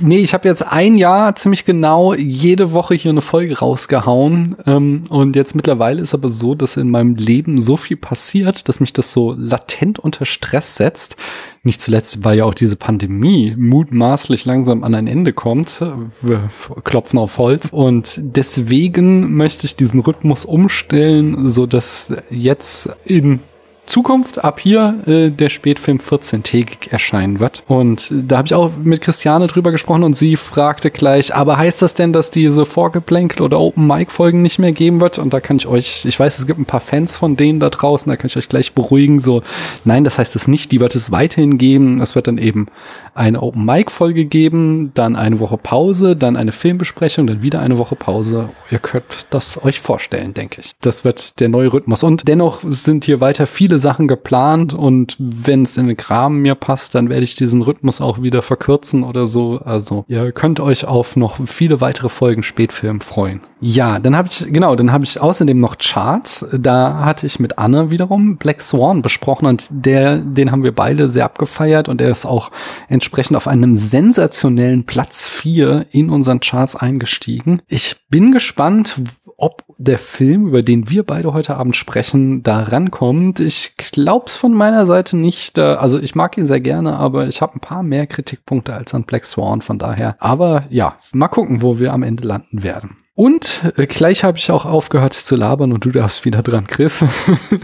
[0.00, 4.56] nee, ich habe jetzt ein Jahr ziemlich genau jede Woche hier eine Folge rausgehauen.
[4.66, 8.80] Ähm, und jetzt mittlerweile ist aber so, dass in meinem Leben so viel passiert, dass
[8.80, 11.16] mich das so latent unter Stress setzt.
[11.62, 15.82] Nicht zuletzt, weil ja auch diese Pandemie mutmaßlich langsam an ein Ende kommt.
[16.22, 16.50] Wir
[16.84, 17.70] klopfen auf Holz.
[17.72, 23.40] Und deswegen möchte ich diesen Rhythmus umstellen, so dass jetzt in
[23.86, 27.62] Zukunft ab hier äh, der Spätfilm 14-tägig erscheinen wird.
[27.66, 31.56] Und äh, da habe ich auch mit Christiane drüber gesprochen und sie fragte gleich, aber
[31.56, 35.18] heißt das denn, dass diese Vorgeplänkel oder Open-Mic-Folgen nicht mehr geben wird?
[35.18, 37.70] Und da kann ich euch, ich weiß, es gibt ein paar Fans von denen da
[37.70, 39.42] draußen, da kann ich euch gleich beruhigen, so,
[39.84, 42.00] nein, das heißt es nicht, die wird es weiterhin geben.
[42.00, 42.66] Es wird dann eben
[43.14, 48.50] eine Open-Mic-Folge geben, dann eine Woche Pause, dann eine Filmbesprechung, dann wieder eine Woche Pause.
[48.70, 50.72] Ihr könnt das euch vorstellen, denke ich.
[50.80, 52.02] Das wird der neue Rhythmus.
[52.02, 56.54] Und dennoch sind hier weiter viele Sachen geplant und wenn es in den Kram mir
[56.54, 59.58] passt, dann werde ich diesen Rhythmus auch wieder verkürzen oder so.
[59.64, 63.40] Also ihr könnt euch auf noch viele weitere Folgen Spätfilm freuen.
[63.60, 66.46] Ja, dann habe ich, genau, dann habe ich außerdem noch Charts.
[66.52, 71.08] Da hatte ich mit Anne wiederum Black Swan besprochen und der, den haben wir beide
[71.08, 72.50] sehr abgefeiert und er ist auch
[72.88, 77.62] entsprechend auf einem sensationellen Platz 4 in unseren Charts eingestiegen.
[77.66, 78.96] Ich bin gespannt,
[79.36, 83.40] ob der Film, über den wir beide heute Abend sprechen, da rankommt.
[83.40, 85.58] Ich glaub's von meiner Seite nicht.
[85.58, 88.94] Äh, Also ich mag ihn sehr gerne, aber ich habe ein paar mehr Kritikpunkte als
[88.94, 90.16] an Black Swan, von daher.
[90.18, 92.96] Aber ja, mal gucken, wo wir am Ende landen werden.
[93.16, 97.02] Und äh, gleich habe ich auch aufgehört zu labern und du darfst wieder dran, Chris.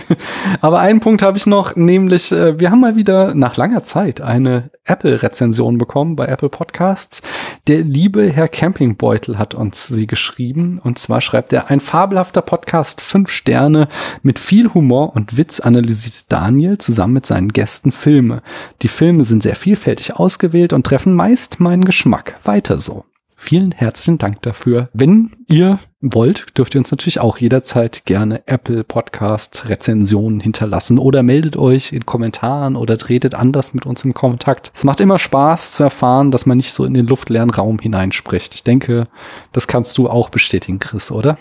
[0.62, 4.22] Aber einen Punkt habe ich noch, nämlich äh, wir haben mal wieder nach langer Zeit
[4.22, 7.20] eine Apple-Rezension bekommen bei Apple Podcasts.
[7.66, 10.80] Der liebe Herr Campingbeutel hat uns sie geschrieben.
[10.82, 13.88] Und zwar schreibt er, ein fabelhafter Podcast, fünf Sterne,
[14.22, 18.40] mit viel Humor und Witz analysiert Daniel zusammen mit seinen Gästen Filme.
[18.80, 22.38] Die Filme sind sehr vielfältig ausgewählt und treffen meist meinen Geschmack.
[22.42, 23.04] Weiter so.
[23.44, 24.88] Vielen herzlichen Dank dafür.
[24.92, 31.24] Wenn ihr wollt, dürft ihr uns natürlich auch jederzeit gerne Apple Podcast Rezensionen hinterlassen oder
[31.24, 34.70] meldet euch in Kommentaren oder tretet anders mit uns in Kontakt.
[34.72, 38.54] Es macht immer Spaß zu erfahren, dass man nicht so in den luftleeren Raum hineinspricht.
[38.54, 39.08] Ich denke,
[39.50, 41.36] das kannst du auch bestätigen, Chris, oder?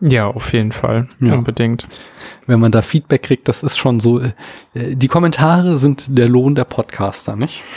[0.00, 1.08] Ja, auf jeden Fall.
[1.18, 1.32] Ja.
[1.32, 1.88] Unbedingt.
[2.48, 4.32] Wenn man da Feedback kriegt, das ist schon so, äh,
[4.74, 7.62] die Kommentare sind der Lohn der Podcaster, nicht?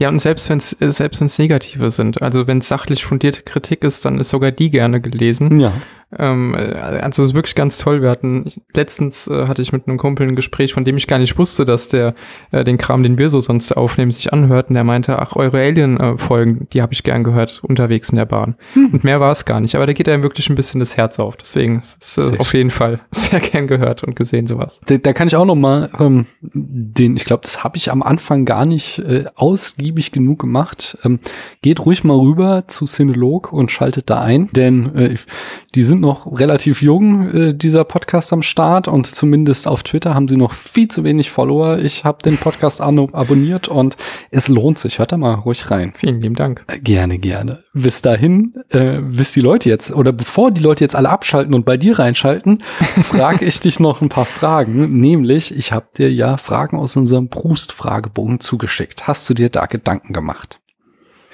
[0.00, 3.84] Ja, und selbst wenn es selbst wenn's negative sind, also wenn es sachlich fundierte Kritik
[3.84, 5.60] ist, dann ist sogar die gerne gelesen.
[5.60, 5.72] Ja.
[6.18, 8.02] Ähm, äh, also es ist wirklich ganz toll.
[8.02, 11.18] Wir hatten letztens äh, hatte ich mit einem Kumpel ein Gespräch, von dem ich gar
[11.18, 12.14] nicht wusste, dass der
[12.50, 14.68] äh, den Kram, den wir so sonst aufnehmen, sich anhört.
[14.68, 18.56] Und der meinte, ach, eure Alien-Folgen, die habe ich gern gehört unterwegs in der Bahn.
[18.74, 19.74] Und mehr war es gar nicht.
[19.74, 21.36] Aber da geht einem wirklich ein bisschen das Herz auf.
[21.36, 24.80] Deswegen ist es äh, auf jeden Fall sehr gern gehört und gesehen sowas.
[24.86, 28.02] Da, da kann ich auch noch mal ähm, den, ich glaube, das habe ich am
[28.02, 30.98] Anfang gar nicht äh, ausgiebig genug gemacht.
[31.04, 31.20] Ähm,
[31.62, 35.16] geht ruhig mal rüber zu Cinelog und schaltet da ein, denn äh,
[35.74, 40.28] die sind noch relativ jung, äh, dieser Podcast am Start und zumindest auf Twitter haben
[40.28, 41.78] sie noch viel zu wenig Follower.
[41.78, 43.96] Ich habe den Podcast abo- abonniert und
[44.30, 44.98] es lohnt sich.
[44.98, 45.92] Hört da mal ruhig rein.
[45.96, 46.64] Vielen lieben Dank.
[46.68, 47.64] Äh, Gerne, gerne.
[47.72, 51.64] Bis dahin, äh, bis die Leute jetzt, oder bevor die Leute jetzt alle abschalten und
[51.64, 52.58] bei dir reinschalten,
[53.02, 55.00] frage ich dich noch ein paar Fragen.
[55.00, 59.08] Nämlich, ich habe dir ja Fragen aus unserem Brust-Fragebogen zugeschickt.
[59.08, 60.60] Hast du dir da Gedanken gemacht?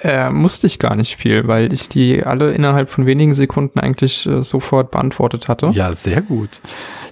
[0.02, 4.26] Äh, musste ich gar nicht viel, weil ich die alle innerhalb von wenigen Sekunden eigentlich
[4.26, 5.70] äh, sofort beantwortet hatte.
[5.74, 6.60] Ja, sehr gut.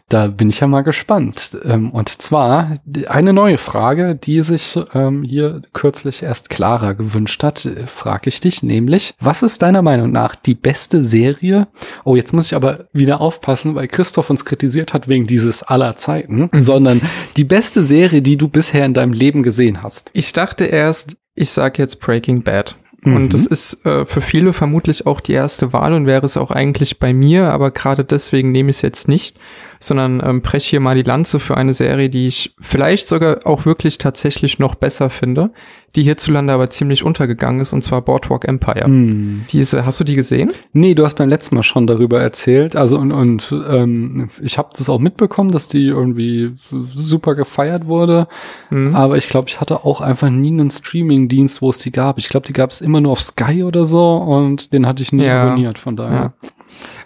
[0.09, 1.59] Da bin ich ja mal gespannt.
[1.64, 2.74] Ähm, und zwar
[3.09, 8.40] eine neue Frage, die sich ähm, hier kürzlich erst Clara gewünscht hat, äh, frage ich
[8.40, 11.68] dich nämlich, was ist deiner Meinung nach die beste Serie?
[12.05, 15.96] Oh, jetzt muss ich aber wieder aufpassen, weil Christoph uns kritisiert hat wegen dieses aller
[15.96, 17.03] Zeiten, sondern
[17.37, 20.11] die beste Serie, die du bisher in deinem Leben gesehen hast.
[20.14, 22.77] Ich dachte erst, ich sag jetzt Breaking Bad.
[23.03, 23.16] Mhm.
[23.16, 26.51] Und das ist äh, für viele vermutlich auch die erste Wahl und wäre es auch
[26.51, 29.38] eigentlich bei mir, aber gerade deswegen nehme ich es jetzt nicht.
[29.81, 33.67] Sondern ähm, brech hier mal die Lanze für eine Serie, die ich vielleicht sogar auch
[33.67, 35.51] wirklich tatsächlich noch besser finde,
[35.97, 38.85] die hierzulande aber ziemlich untergegangen ist, und zwar Boardwalk Empire.
[38.85, 39.45] Hm.
[39.51, 40.51] Diese, hast du die gesehen?
[40.73, 42.77] Nee, du hast beim letzten Mal schon darüber erzählt.
[42.77, 48.29] Also und, und ähm, ich habe das auch mitbekommen, dass die irgendwie super gefeiert wurde.
[48.71, 48.95] Mhm.
[48.95, 52.19] Aber ich glaube, ich hatte auch einfach nie einen Streaming-Dienst, wo es die gab.
[52.19, 55.12] Ich glaube, die gab es immer nur auf Sky oder so und den hatte ich
[55.12, 55.45] nie Ja.
[55.45, 55.79] abonniert.
[55.79, 56.35] Von daher.
[56.43, 56.49] Ja.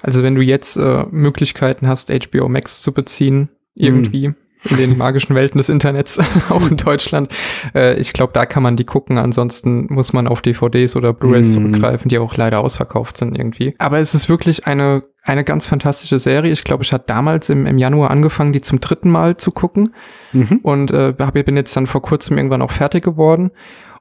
[0.02, 4.32] Also wenn du jetzt äh, Möglichkeiten hast, HBO Max zu beziehen, irgendwie
[4.70, 7.30] in den magischen Welten des Internets, auch in Deutschland,
[7.74, 9.18] äh, ich glaube, da kann man die gucken.
[9.18, 11.72] Ansonsten muss man auf DVDs oder Blu-rays Mhm.
[11.72, 13.74] zurückgreifen, die auch leider ausverkauft sind irgendwie.
[13.78, 16.50] Aber es ist wirklich eine eine ganz fantastische Serie.
[16.50, 19.94] Ich glaube, ich hatte damals im, im Januar angefangen, die zum dritten Mal zu gucken
[20.32, 20.58] Mhm.
[20.64, 23.52] und äh, hab, bin jetzt dann vor kurzem irgendwann auch fertig geworden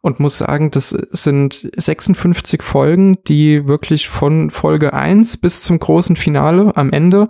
[0.01, 6.15] und muss sagen, das sind 56 Folgen, die wirklich von Folge 1 bis zum großen
[6.15, 7.29] Finale am Ende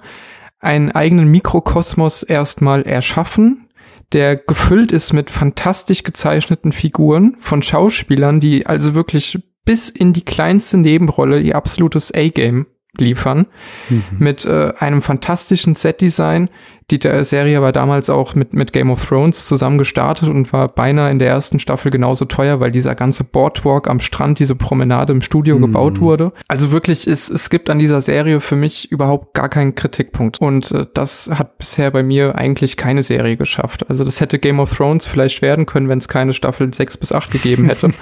[0.60, 3.68] einen eigenen Mikrokosmos erstmal erschaffen,
[4.14, 10.26] der gefüllt ist mit fantastisch gezeichneten Figuren von Schauspielern, die also wirklich bis in die
[10.26, 13.48] kleinste Nebenrolle ihr absolutes A-Game liefern
[13.90, 14.04] Mhm.
[14.20, 16.50] mit äh, einem fantastischen Set-Design.
[16.90, 20.68] Die der Serie war damals auch mit, mit Game of Thrones zusammen gestartet und war
[20.68, 25.14] beinahe in der ersten Staffel genauso teuer, weil dieser ganze Boardwalk am Strand, diese Promenade
[25.14, 25.62] im Studio Mhm.
[25.62, 26.34] gebaut wurde.
[26.50, 30.42] Also wirklich, es, es gibt an dieser Serie für mich überhaupt gar keinen Kritikpunkt.
[30.42, 33.90] Und äh, das hat bisher bei mir eigentlich keine Serie geschafft.
[33.90, 37.14] Also das hätte Game of Thrones vielleicht werden können, wenn es keine Staffel 6 bis
[37.14, 37.92] 8 gegeben hätte.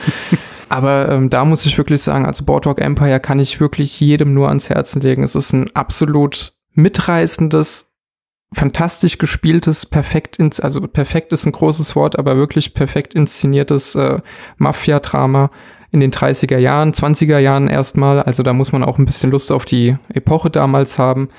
[0.69, 4.49] Aber ähm, da muss ich wirklich sagen, also Boardwalk Empire kann ich wirklich jedem nur
[4.49, 5.23] ans Herzen legen.
[5.23, 7.91] Es ist ein absolut mitreißendes,
[8.53, 14.21] fantastisch gespieltes, perfekt ins, also perfekt ist ein großes Wort, aber wirklich perfekt inszeniertes äh,
[14.57, 15.49] Mafia-Drama
[15.91, 18.21] in den 30er Jahren, 20er Jahren erstmal.
[18.21, 21.29] Also da muss man auch ein bisschen Lust auf die Epoche damals haben.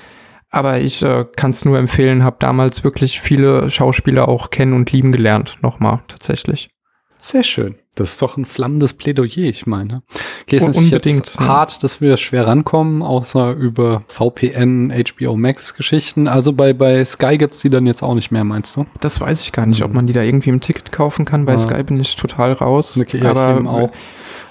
[0.49, 4.91] Aber ich äh, kann es nur empfehlen, habe damals wirklich viele Schauspieler auch kennen und
[4.91, 5.55] lieben gelernt.
[5.61, 6.69] Nochmal tatsächlich.
[7.17, 7.80] Sehr schön.
[7.95, 10.01] Das ist doch ein flammendes Plädoyer, ich meine.
[10.43, 11.45] Okay, ist Un- natürlich unbedingt, jetzt ja.
[11.47, 16.27] hart, dass wir schwer rankommen, außer über VPN, HBO Max Geschichten.
[16.29, 18.85] Also bei, bei Sky gibt's die dann jetzt auch nicht mehr, meinst du?
[19.01, 21.45] Das weiß ich gar nicht, ob man die da irgendwie im Ticket kaufen kann.
[21.45, 21.57] Bei Ja.
[21.57, 22.97] Sky bin ich total raus.
[22.99, 23.91] Okay, ja, ich aber eben auch.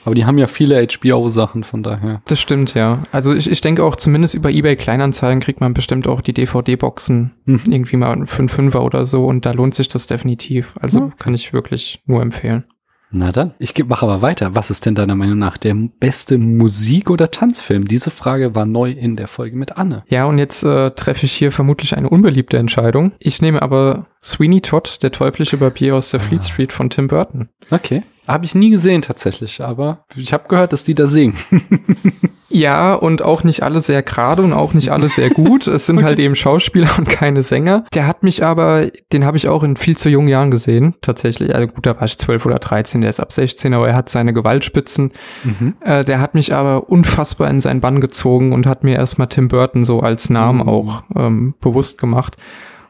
[0.04, 2.22] Aber die haben ja viele HBO-Sachen, von daher.
[2.26, 3.02] Das stimmt, ja.
[3.12, 7.32] Also ich, ich denke auch, zumindest über eBay Kleinanzeigen kriegt man bestimmt auch die DVD-Boxen
[7.46, 7.60] Mhm.
[7.66, 10.74] irgendwie mal für einen Fünfer oder so und da lohnt sich das definitiv.
[10.80, 11.14] Also Okay.
[11.18, 12.64] kann ich wirklich nur empfehlen.
[13.12, 14.54] Na dann, ich mache aber weiter.
[14.54, 17.88] Was ist denn deiner Meinung nach der beste Musik- oder Tanzfilm?
[17.88, 20.04] Diese Frage war neu in der Folge mit Anne.
[20.08, 23.12] Ja, und jetzt äh, treffe ich hier vermutlich eine unbeliebte Entscheidung.
[23.18, 27.48] Ich nehme aber Sweeney Todd, der teuflische Barbier aus der Fleet Street von Tim Burton.
[27.70, 28.04] Okay.
[28.28, 31.34] Habe ich nie gesehen tatsächlich, aber ich habe gehört, dass die da singen.
[32.52, 35.68] Ja, und auch nicht alle sehr gerade und auch nicht alle sehr gut.
[35.68, 37.84] Es sind halt eben Schauspieler und keine Sänger.
[37.94, 41.54] Der hat mich aber, den habe ich auch in viel zu jungen Jahren gesehen, tatsächlich.
[41.54, 44.08] Also gut, da war ich 12 oder 13, der ist ab 16, aber er hat
[44.08, 45.12] seine Gewaltspitzen.
[45.44, 45.74] Mhm.
[45.80, 49.48] Äh, der hat mich aber unfassbar in seinen Bann gezogen und hat mir erstmal Tim
[49.48, 50.68] Burton so als Namen Mhm.
[50.68, 52.36] auch ähm, bewusst gemacht.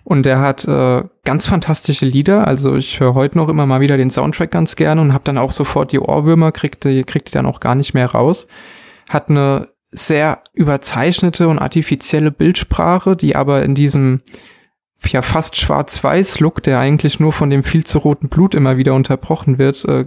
[0.05, 2.47] Und der hat äh, ganz fantastische Lieder.
[2.49, 5.37] Also ich höre heute noch immer mal wieder den Soundtrack ganz gerne und habe dann
[5.37, 8.47] auch sofort die Ohrwürmer, kriegt die, kriegt die dann auch gar nicht mehr raus.
[9.11, 14.23] Hat eine sehr überzeichnete und artifizielle Bildsprache, die aber in diesem
[15.09, 19.59] ja fast schwarz-weiß-Look, der eigentlich nur von dem viel zu roten Blut immer wieder unterbrochen
[19.59, 20.07] wird, äh,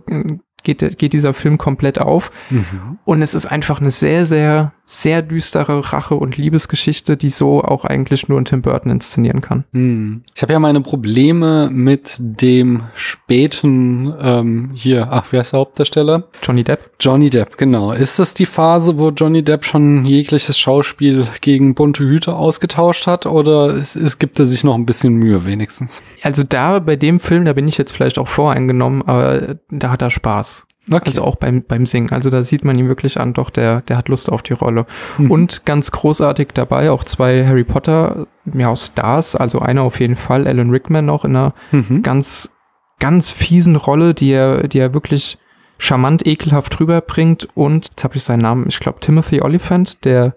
[0.63, 2.32] geht, geht dieser Film komplett auf.
[2.50, 3.00] Mhm.
[3.04, 7.86] Und es ist einfach eine sehr, sehr, sehr düstere Rache- und Liebesgeschichte, die so auch
[7.86, 9.63] eigentlich nur ein Tim Burton inszenieren kann.
[9.72, 10.24] Hm.
[10.36, 16.28] Ich habe ja meine Probleme mit dem späten, ähm, hier, ach, wer ist der Hauptdarsteller?
[16.41, 16.91] Johnny Depp.
[17.00, 17.91] Johnny Depp, genau.
[17.93, 23.26] Ist das die Phase, wo Johnny Depp schon jegliches Schauspiel gegen bunte Hüte ausgetauscht hat
[23.26, 26.04] oder es, es gibt er sich noch ein bisschen Mühe wenigstens?
[26.22, 30.02] Also da bei dem Film, da bin ich jetzt vielleicht auch voreingenommen, aber da hat
[30.02, 30.65] er Spaß.
[30.91, 31.04] Okay.
[31.06, 32.12] Also auch beim, beim Singen.
[32.12, 34.86] Also da sieht man ihn wirklich an, doch, der, der hat Lust auf die Rolle.
[35.17, 35.32] Mhm.
[35.32, 40.46] Und ganz großartig dabei auch zwei Harry Potter, ja, Stars, also einer auf jeden Fall,
[40.46, 42.02] Alan Rickman noch in einer Mhm.
[42.02, 42.52] ganz,
[43.00, 45.38] ganz fiesen Rolle, die er, die er wirklich
[45.78, 47.48] charmant, ekelhaft rüberbringt.
[47.54, 50.36] Und jetzt habe ich seinen Namen, ich glaube Timothy Oliphant, der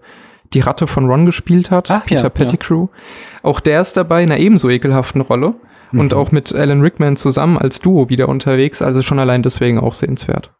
[0.53, 2.87] die Ratte von Ron gespielt hat, Ach, Peter ja, Pettigrew.
[3.43, 5.55] Auch der ist dabei in einer ebenso ekelhaften Rolle.
[5.91, 6.17] Und Mhm.
[6.17, 10.53] auch mit Alan Rickman zusammen als Duo wieder unterwegs, also schon allein deswegen auch sehenswert.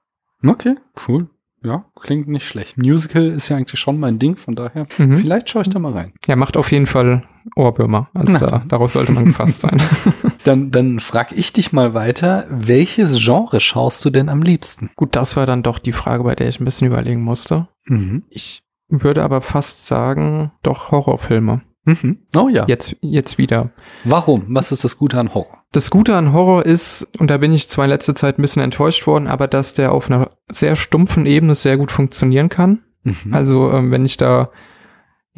[0.46, 0.76] Okay,
[1.08, 1.28] cool.
[1.64, 2.78] Ja, klingt nicht schlecht.
[2.78, 5.18] Musical ist ja eigentlich schon mein Ding, von daher Mhm.
[5.18, 6.14] vielleicht schaue ich da mal rein.
[6.28, 7.24] Ja, macht auf jeden Fall
[7.56, 8.10] Ohrwürmer.
[8.14, 9.82] Also da, darauf sollte man gefasst sein.
[10.44, 14.92] Dann, dann frag ich dich mal weiter, welches Genre schaust du denn am liebsten?
[14.96, 17.68] Gut, das war dann doch die Frage, bei der ich ein bisschen überlegen musste.
[17.88, 18.24] Mhm.
[18.30, 21.62] Ich würde aber fast sagen, doch Horrorfilme.
[21.88, 22.18] Mhm.
[22.36, 22.66] Oh ja.
[22.68, 23.72] Jetzt, jetzt wieder.
[24.04, 24.46] Warum?
[24.50, 25.64] Was ist das Gute an Horror?
[25.72, 28.62] Das Gute an Horror ist, und da bin ich zwar in letzter Zeit ein bisschen
[28.62, 32.84] enttäuscht worden, aber dass der auf einer sehr stumpfen Ebene sehr gut funktionieren kann.
[33.04, 33.34] Mhm.
[33.34, 34.52] Also, ähm, wenn ich da,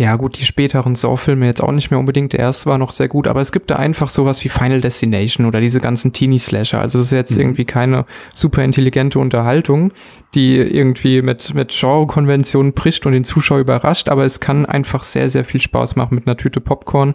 [0.02, 3.10] ja gut, die späteren Saw-Filme jetzt auch nicht mehr unbedingt, der erste war noch sehr
[3.10, 6.80] gut, aber es gibt da einfach sowas wie Final Destination oder diese ganzen Teenie-Slasher.
[6.80, 7.42] Also das ist jetzt Mhm.
[7.42, 9.92] irgendwie keine super intelligente Unterhaltung,
[10.36, 15.30] die irgendwie mit, mit Genre-Konventionen bricht und den Zuschauer überrascht, aber es kann einfach sehr,
[15.30, 17.14] sehr viel Spaß machen, mit einer Tüte Popcorn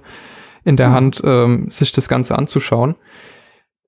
[0.64, 0.94] in der Mhm.
[0.94, 2.96] Hand ähm, sich das Ganze anzuschauen.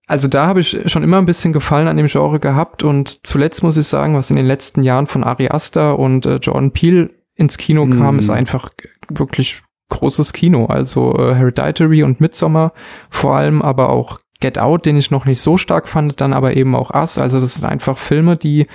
[0.07, 3.63] Also da habe ich schon immer ein bisschen Gefallen an dem Genre gehabt und zuletzt
[3.63, 7.11] muss ich sagen, was in den letzten Jahren von Ari Aster und äh, Jordan Peele
[7.37, 8.18] ins Kino kam, Mhm.
[8.18, 10.66] ist einfach g- wirklich großes Kino.
[10.66, 12.72] Also äh, Hereditary und Midsommar
[13.11, 16.57] vor allem, aber auch Get Out, den ich noch nicht so stark fand, dann aber
[16.57, 17.18] eben auch Us.
[17.18, 18.66] Also das sind einfach Filme, die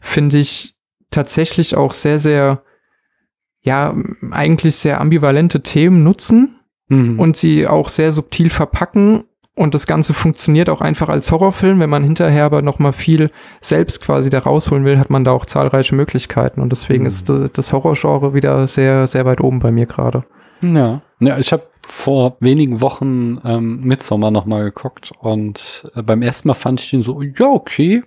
[0.00, 0.74] finde ich
[1.10, 2.62] tatsächlich auch sehr, sehr,
[3.62, 3.94] ja,
[4.30, 6.56] eigentlich sehr ambivalente Themen nutzen
[6.88, 7.18] Mhm.
[7.18, 9.24] und sie auch sehr subtil verpacken.
[9.58, 11.80] Und das Ganze funktioniert auch einfach als Horrorfilm.
[11.80, 15.32] Wenn man hinterher aber noch mal viel selbst quasi da rausholen will, hat man da
[15.32, 16.60] auch zahlreiche Möglichkeiten.
[16.60, 17.08] Und deswegen Mhm.
[17.08, 20.24] ist das Horrorgenre wieder sehr, sehr weit oben bei mir gerade.
[20.62, 26.20] Ja, ja ich habe vor wenigen Wochen ähm, Midsommar noch mal geguckt und äh, beim
[26.20, 28.02] ersten Mal fand ich den so, ja, okay.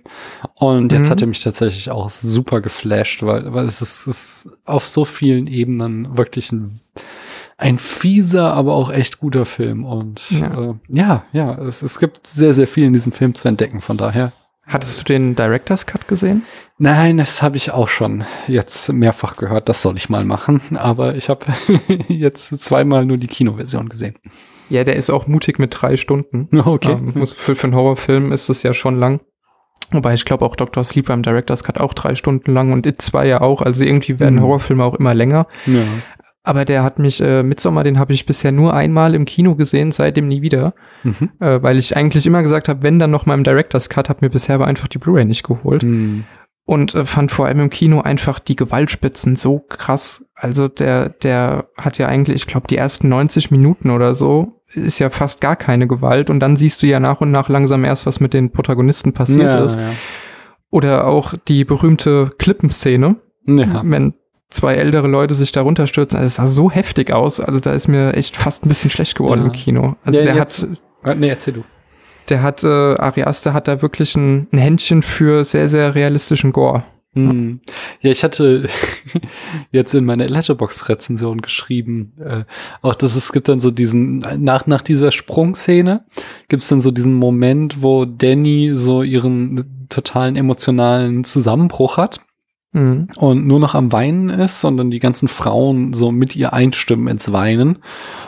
[0.54, 1.10] Und jetzt Mhm.
[1.10, 5.48] hat er mich tatsächlich auch super geflasht, weil, weil es ist, ist auf so vielen
[5.48, 6.78] Ebenen wirklich ein,
[7.62, 9.84] ein fieser, aber auch echt guter Film.
[9.84, 10.70] Und Ja.
[10.70, 13.96] äh, ja, ja es, es gibt sehr, sehr viel in diesem Film zu entdecken, von
[13.96, 14.32] daher.
[14.66, 16.44] Hattest du den Director's Cut gesehen?
[16.78, 19.68] Nein, das habe ich auch schon jetzt mehrfach gehört.
[19.68, 20.60] Das soll ich mal machen.
[20.76, 21.46] Aber ich habe
[22.08, 24.14] jetzt zweimal nur die Kinoversion gesehen.
[24.68, 26.48] Ja, der ist auch mutig mit drei Stunden.
[26.58, 26.92] Okay.
[26.92, 29.20] Ähm, muss, für, für einen Horrorfilm ist es ja schon lang.
[29.90, 30.82] Wobei ich glaube auch Dr.
[30.84, 33.60] Sleep beim Director's Cut auch drei Stunden lang und It 2 ja auch.
[33.62, 34.42] Also irgendwie werden Mhm.
[34.42, 35.46] Horrorfilme auch immer länger.
[35.66, 35.82] ja.
[36.44, 39.92] Aber der hat mich, äh, Midsommar, den habe ich bisher nur einmal im Kino gesehen,
[39.92, 40.74] seitdem nie wieder.
[41.04, 41.30] Mhm.
[41.38, 44.18] Äh, weil ich eigentlich immer gesagt habe, wenn dann noch mal im Director's Cut, habe
[44.22, 45.84] mir bisher aber einfach die Blu-ray nicht geholt.
[45.84, 46.24] Mhm.
[46.64, 50.24] Und äh, fand vor allem im Kino einfach die Gewaltspitzen so krass.
[50.34, 54.98] Also der, der hat ja eigentlich, ich glaube, die ersten 90 Minuten oder so ist
[54.98, 56.28] ja fast gar keine Gewalt.
[56.28, 59.54] Und dann siehst du ja nach und nach langsam erst, was mit den Protagonisten passiert
[59.54, 59.78] ja, ist.
[60.70, 63.64] Oder auch die berühmte Klippenszene, Ja.
[63.64, 63.82] ja.
[63.84, 64.14] wenn
[64.52, 66.18] zwei ältere Leute sich da runterstürzen.
[66.18, 67.40] Also es sah so heftig aus.
[67.40, 69.46] Also da ist mir echt fast ein bisschen schlecht geworden Ja.
[69.46, 69.96] im Kino.
[70.04, 70.68] Also Ja, der jetzt- hat,
[71.04, 71.64] Ah, Nee, erzähl du.
[72.28, 76.52] der hat, äh, Ari Aster hat da wirklich ein, ein Händchen für sehr, sehr realistischen
[76.52, 76.84] Gore.
[77.14, 77.60] Mhm.
[78.00, 78.68] Ja, ich hatte
[79.72, 82.44] jetzt in meiner Letterbox-Rezension geschrieben, äh,
[82.80, 86.04] auch dass es gibt dann so diesen, nach, nach dieser Sprungszene
[86.48, 92.20] gibt es dann so diesen Moment, wo Danny so ihren totalen emotionalen Zusammenbruch hat
[92.74, 93.08] Mhm.
[93.16, 97.30] und nur noch am Weinen ist, sondern die ganzen Frauen so mit ihr einstimmen ins
[97.30, 97.80] Weinen.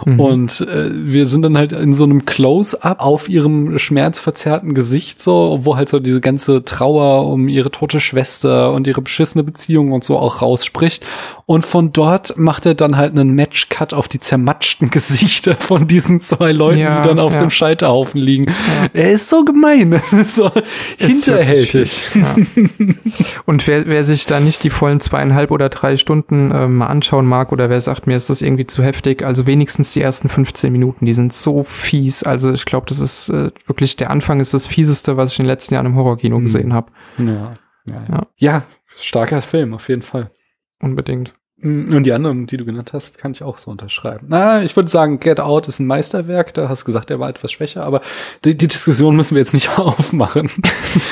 [0.04, 0.20] Mhm.
[0.20, 5.60] Und äh, wir sind dann halt in so einem Close-up auf ihrem schmerzverzerrten Gesicht so,
[5.62, 10.04] wo halt so diese ganze Trauer um ihre tote Schwester und ihre beschissene Beziehung und
[10.04, 11.06] so auch rausspricht.
[11.46, 16.20] Und von dort macht er dann halt einen Match-Cut auf die zermatschten Gesichter von diesen
[16.20, 17.40] zwei Leuten, Ja, die dann auf ja.
[17.40, 18.46] dem Scheiterhaufen liegen.
[18.46, 18.54] Ja.
[18.92, 20.50] Er ist so gemein, das ist so
[21.74, 22.18] Ist.
[23.46, 27.26] Und wer, wer sich da nicht die vollen zweieinhalb oder drei Stunden äh, mal anschauen
[27.26, 30.70] mag oder wer sagt, mir ist das irgendwie zu heftig, also wenigstens die ersten 15
[30.72, 32.22] Minuten, die sind so fies.
[32.22, 35.44] Also ich glaube, das ist äh, wirklich, der Anfang ist das fieseste, was ich in
[35.44, 36.42] den letzten Jahren im Horrorkino Mhm.
[36.44, 36.90] gesehen habe.
[37.18, 37.50] Ja,
[37.86, 38.04] ja.
[38.08, 38.26] Ja.
[38.36, 38.62] ja,
[38.96, 40.30] starker Film, auf jeden Fall.
[40.80, 41.34] Unbedingt.
[41.64, 44.26] Und die anderen, die du genannt hast, kann ich auch so unterschreiben.
[44.28, 46.52] Na, ich würde sagen, Get Out ist ein Meisterwerk.
[46.52, 48.02] Da hast du gesagt, er war etwas schwächer, aber
[48.44, 50.50] die, die Diskussion müssen wir jetzt nicht aufmachen.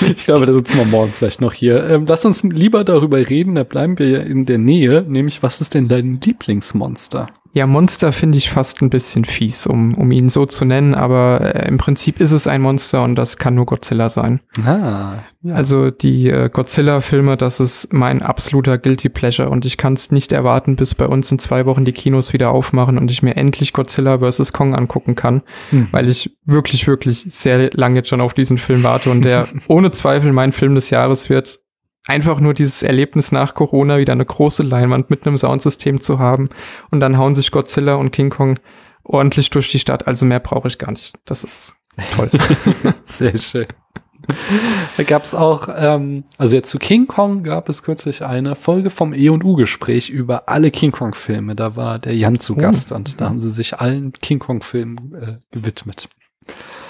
[0.03, 1.89] ich glaube, da sitzen wir morgen vielleicht noch hier.
[1.89, 5.63] Ähm, lass uns lieber darüber reden, da bleiben wir ja in der Nähe, nämlich was
[5.63, 7.29] ist denn dein Lieblingsmonster?
[7.55, 11.55] Ja, Monster finde ich fast ein bisschen fies, um, um ihn so zu nennen, aber
[11.55, 14.41] äh, im Prinzip ist es ein Monster und das kann nur Godzilla sein.
[14.65, 15.55] Ah, ja.
[15.55, 20.33] Also die äh, Godzilla-Filme, das ist mein absoluter Guilty Pleasure und ich kann es nicht
[20.33, 23.73] erwarten, bis bei uns in zwei Wochen die Kinos wieder aufmachen und ich mir endlich
[23.75, 24.53] Godzilla vs.
[24.53, 25.89] Kong angucken kann, Mhm.
[25.91, 29.91] weil ich wirklich, wirklich sehr lange jetzt schon auf diesen Film warte und der ohne
[29.91, 31.59] Zweifel mein Film des Jahres wird.
[32.07, 36.49] Einfach nur dieses Erlebnis nach Corona, wieder eine große Leinwand mit einem Soundsystem zu haben
[36.91, 38.59] und dann hauen sich Godzilla und King Kong
[39.05, 40.07] ordentlich durch die Stadt.
[40.07, 41.15] Also mehr brauche ich gar nicht.
[41.25, 41.77] Das ist
[42.17, 42.31] toll.
[43.05, 43.67] Sehr schön.
[44.97, 48.91] Da gab es auch, ähm, also jetzt zu King Kong gab es kürzlich eine Folge
[48.91, 51.57] vom E und U-Gespräch über alle King Kong-Filme.
[51.57, 52.61] Da war der Jan zu Oh.
[52.61, 56.09] Gast und da haben sie sich allen King Kong-Filmen äh, gewidmet.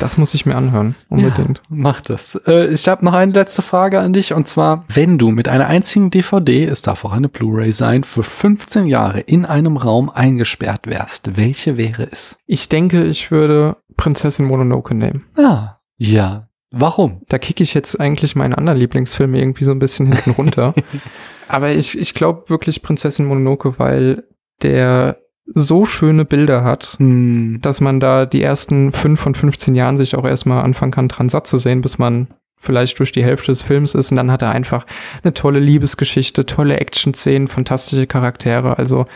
[0.02, 1.58] Das muss ich mir anhören, unbedingt.
[1.58, 2.34] Ja, mach das.
[2.48, 5.68] Äh, ich habe noch eine letzte Frage an dich und zwar, wenn du mit einer
[5.68, 10.88] einzigen DVD, es darf auch eine Blu-ray sein, für 15 Jahre in einem Raum eingesperrt
[10.88, 12.37] wärst, welche wäre es?
[12.46, 15.27] Ich denke, ich würde Prinzessin Mononoke nehmen.
[15.37, 16.48] Ah, ja.
[16.72, 17.22] Warum?
[17.29, 20.74] Da kicke ich jetzt eigentlich meine anderen Lieblingsfilme irgendwie so ein bisschen hinten runter.
[21.46, 24.24] Aber ich, ich glaube wirklich Prinzessin Mononoke, weil
[24.62, 25.18] der
[25.55, 27.59] so schöne Bilder hat, Hm.
[27.61, 31.29] dass man da die ersten fünf von 15 Jahren sich auch erstmal anfangen kann, dran
[31.29, 34.42] satt zu sehen, bis man vielleicht durch die Hälfte des Films ist und dann hat
[34.42, 34.87] er einfach
[35.23, 38.79] eine tolle Liebesgeschichte, tolle Action-Szenen, fantastische Charaktere.
[38.79, 39.07] Also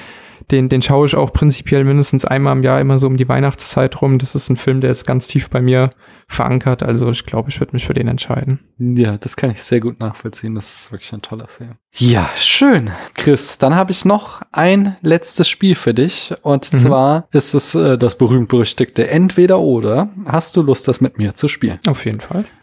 [0.51, 4.01] den, den schaue ich auch prinzipiell mindestens einmal im Jahr immer so um die Weihnachtszeit
[4.01, 4.19] rum.
[4.19, 5.91] Das ist ein Film, der ist ganz tief bei mir
[6.29, 6.83] verankert.
[6.83, 8.61] Also ich glaube, ich würde mich für den entscheiden.
[8.79, 10.55] Ja, das kann ich sehr gut nachvollziehen.
[10.55, 11.77] Das ist wirklich ein toller Film.
[11.95, 12.91] Ja, schön.
[13.15, 16.35] Chris, dann habe ich noch ein letztes Spiel für dich.
[16.43, 16.77] Und Mhm.
[16.79, 20.11] zwar ist es äh, das berühmt-berüchtigte Entweder-Oder.
[20.27, 21.79] Hast du Lust, das mit mir zu spielen?
[21.87, 22.45] Auf jeden Fall.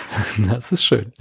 [0.50, 1.14] Das ist schön.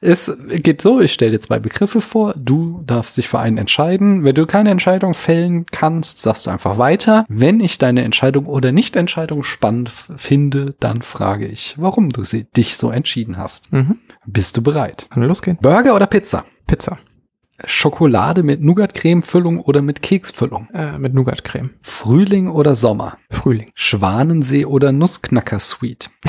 [0.00, 2.34] Es geht so, ich stelle dir zwei Begriffe vor.
[2.36, 4.24] Du darfst dich für einen entscheiden.
[4.24, 7.24] Wenn du keine Entscheidung fällen kannst, sagst du einfach weiter.
[7.28, 12.76] Wenn ich deine Entscheidung oder Nicht-Entscheidung spannend finde, dann frage ich, warum du sie, dich
[12.76, 13.72] so entschieden hast.
[13.72, 13.98] Mhm.
[14.26, 15.06] Bist du bereit?
[15.10, 15.58] Kann losgehen.
[15.60, 16.44] Burger oder Pizza?
[16.66, 16.98] Pizza
[17.64, 20.68] Schokolade mit Nougat-Creme-Füllung oder mit Keksfüllung?
[20.72, 21.70] äh, mit Nougat-Creme.
[21.82, 23.18] Frühling oder Sommer?
[23.30, 23.72] Frühling.
[23.74, 26.10] Schwanensee oder Nussknacker-Sweet?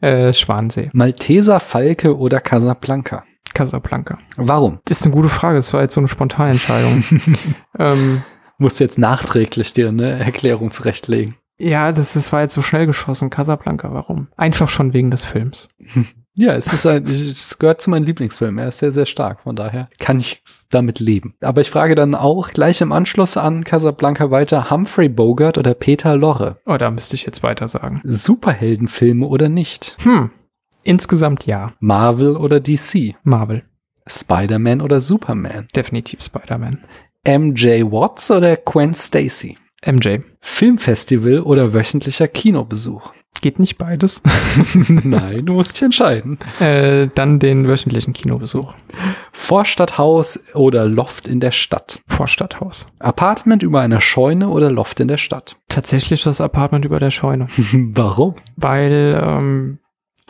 [0.00, 0.88] Äh, Schwansee.
[0.94, 3.24] Malteser Falke oder Casablanca?
[3.52, 4.18] Casablanca.
[4.36, 4.78] Warum?
[4.86, 5.56] Das ist eine gute Frage.
[5.56, 7.04] Das war jetzt so eine spontane Entscheidung.
[7.78, 8.22] ähm,
[8.56, 11.34] Musst jetzt nachträglich dir eine Erklärung zurechtlegen.
[11.60, 13.30] Ja, das, das war jetzt so schnell geschossen.
[13.30, 14.28] Casablanca, warum?
[14.36, 15.68] Einfach schon wegen des Films.
[16.36, 18.60] Ja, es ist ein, es gehört zu meinen Lieblingsfilmen.
[18.60, 19.42] Er ist sehr, sehr stark.
[19.42, 21.34] Von daher kann ich damit leben.
[21.40, 26.16] Aber ich frage dann auch gleich im Anschluss an Casablanca weiter Humphrey Bogart oder Peter
[26.16, 26.58] Lorre.
[26.64, 28.00] Oh, da müsste ich jetzt weiter sagen.
[28.04, 29.96] Superheldenfilme oder nicht?
[30.02, 30.30] Hm.
[30.82, 31.72] Insgesamt ja.
[31.80, 33.16] Marvel oder DC?
[33.22, 33.64] Marvel.
[34.06, 35.68] Spider-Man oder Superman?
[35.74, 36.78] Definitiv Spider-Man.
[37.26, 39.58] MJ Watts oder Gwen Stacy?
[39.86, 40.18] MJ.
[40.40, 43.12] Filmfestival oder wöchentlicher Kinobesuch?
[43.40, 44.20] Geht nicht beides.
[44.88, 46.38] Nein, du musst dich entscheiden.
[46.58, 48.74] äh, dann den wöchentlichen Kinobesuch.
[49.32, 52.00] Vorstadthaus oder Loft in der Stadt?
[52.06, 52.88] Vorstadthaus.
[52.98, 55.56] Apartment über einer Scheune oder Loft in der Stadt?
[55.68, 57.48] Tatsächlich das Apartment über der Scheune.
[57.72, 58.34] Warum?
[58.56, 59.78] Weil ähm,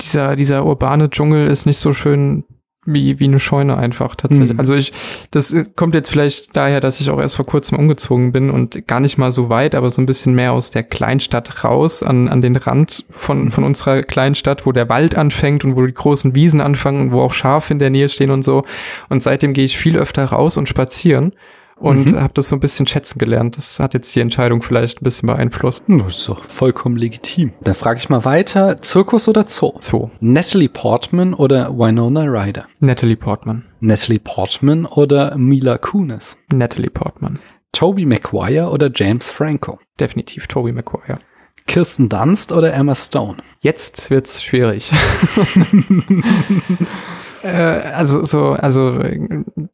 [0.01, 2.45] dieser, dieser urbane Dschungel ist nicht so schön
[2.87, 4.55] wie, wie eine Scheune einfach tatsächlich.
[4.55, 4.59] Mhm.
[4.59, 4.93] Also ich,
[5.31, 9.01] das kommt jetzt vielleicht daher, dass ich auch erst vor kurzem umgezogen bin und gar
[9.01, 12.41] nicht mal so weit, aber so ein bisschen mehr aus der Kleinstadt raus, an, an
[12.41, 16.63] den Rand von, von unserer Kleinstadt, wo der Wald anfängt und wo die großen Wiesen
[16.63, 18.65] anfangen und wo auch Schafe in der Nähe stehen und so.
[19.11, 21.33] Und seitdem gehe ich viel öfter raus und spazieren
[21.81, 22.21] und Mhm.
[22.21, 23.57] habe das so ein bisschen schätzen gelernt.
[23.57, 25.83] Das hat jetzt die Entscheidung vielleicht ein bisschen beeinflusst.
[25.89, 27.53] Das ist doch vollkommen legitim.
[27.63, 28.81] Dann frage ich mal weiter.
[28.83, 29.73] Zirkus oder Zoo?
[29.81, 32.67] So, Natalie Portman oder Winona Ryder?
[32.81, 33.65] Natalie Portman.
[33.81, 36.37] Natalie Portman oder Mila Kunis?
[36.53, 37.39] Natalie Portman.
[37.73, 39.79] Toby Maguire oder James Franco?
[39.99, 41.19] Definitiv Toby Maguire.
[41.67, 43.37] Kirsten Dunst oder Emma Stone?
[43.61, 44.91] Jetzt wird's schwierig.
[47.43, 49.03] äh, also so, also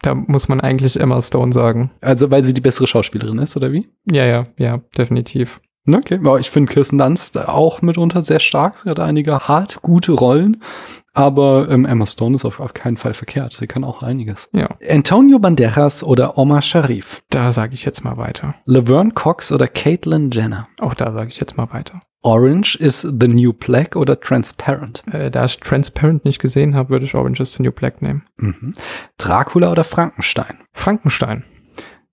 [0.02, 1.90] da muss man eigentlich Emma Stone sagen.
[2.00, 3.88] Also, weil sie die bessere Schauspielerin ist, oder wie?
[4.10, 5.60] Ja, ja, ja, definitiv.
[5.92, 8.78] Okay, aber ich finde Kirsten Dunst auch mitunter sehr stark.
[8.78, 10.62] Sie hat einige hart gute Rollen.
[11.14, 13.54] Aber ähm, Emma Stone ist auf, auf keinen Fall verkehrt.
[13.54, 14.50] Sie kann auch einiges.
[14.52, 17.22] Ja, Antonio Banderas oder Omar Sharif?
[17.30, 18.56] da sage ich jetzt mal weiter.
[18.66, 20.68] Laverne Cox oder Caitlyn Jenner?
[20.78, 22.02] Auch da sage ich jetzt mal weiter.
[22.26, 25.04] Orange is the New Black oder Transparent?
[25.12, 28.24] Äh, da ich Transparent nicht gesehen habe, würde ich Orange is the New Black nehmen.
[28.36, 28.72] Mhm.
[29.16, 30.58] Dracula oder Frankenstein?
[30.72, 31.44] Frankenstein.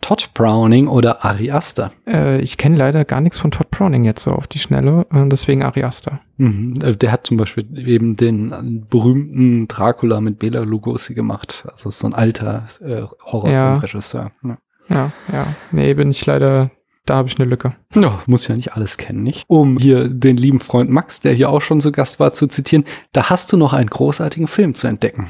[0.01, 1.93] Todd Browning oder Ari Aster?
[2.05, 5.27] Äh, ich kenne leider gar nichts von Todd Browning jetzt so auf die Schnelle, äh,
[5.29, 6.19] deswegen Ari Aster.
[6.37, 6.75] Mhm.
[6.83, 11.65] Äh, Der hat zum Beispiel eben den äh, berühmten Dracula mit Bela Lugosi gemacht.
[11.71, 14.31] Also so ein alter äh, Horrorfilmregisseur.
[14.43, 14.57] Ja.
[14.89, 15.47] Ja, ja.
[15.71, 16.69] Nee, bin ich leider,
[17.05, 17.75] da habe ich eine Lücke.
[17.93, 19.43] Ja, muss ja nicht alles kennen, nicht?
[19.47, 22.85] Um hier den lieben Freund Max, der hier auch schon zu Gast war, zu zitieren,
[23.11, 25.29] da hast du noch einen großartigen Film zu entdecken.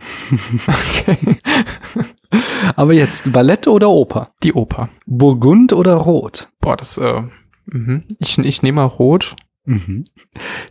[0.67, 1.37] Okay.
[2.75, 4.31] Aber jetzt Ballett oder Oper?
[4.43, 4.89] Die Oper.
[5.05, 6.49] Burgund oder Rot?
[6.61, 7.23] Boah, das, äh,
[7.65, 8.03] mhm.
[8.19, 9.35] ich, ich nehme mal rot.
[9.65, 10.05] Mhm.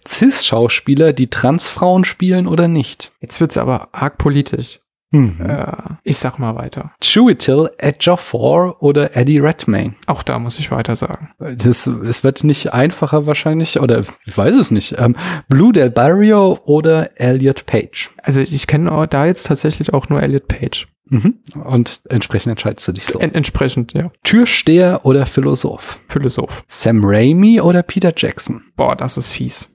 [0.06, 3.12] Cis-Schauspieler, die Transfrauen spielen oder nicht?
[3.20, 4.80] Jetzt wird's aber arg politisch.
[5.12, 5.40] Mhm.
[5.40, 5.66] Äh,
[6.02, 6.92] ich sag mal weiter.
[7.00, 9.94] Chiwetel Ejiofor oder Eddie Redmayne?
[10.06, 11.30] Auch da muss ich weiter sagen.
[11.38, 14.96] Das, es wird nicht einfacher wahrscheinlich, oder ich weiß es nicht.
[14.98, 15.16] Ähm,
[15.48, 18.10] Blue Del Barrio oder Elliot Page?
[18.22, 20.88] Also ich kenne da jetzt tatsächlich auch nur Elliot Page.
[21.12, 21.34] Mhm.
[21.62, 23.18] Und entsprechend entscheidest du dich so.
[23.18, 24.10] En entsprechend, ja.
[24.24, 26.00] Türsteher oder Philosoph?
[26.08, 26.64] Philosoph.
[26.68, 28.62] Sam Raimi oder Peter Jackson?
[28.76, 29.68] Boah, das ist fies.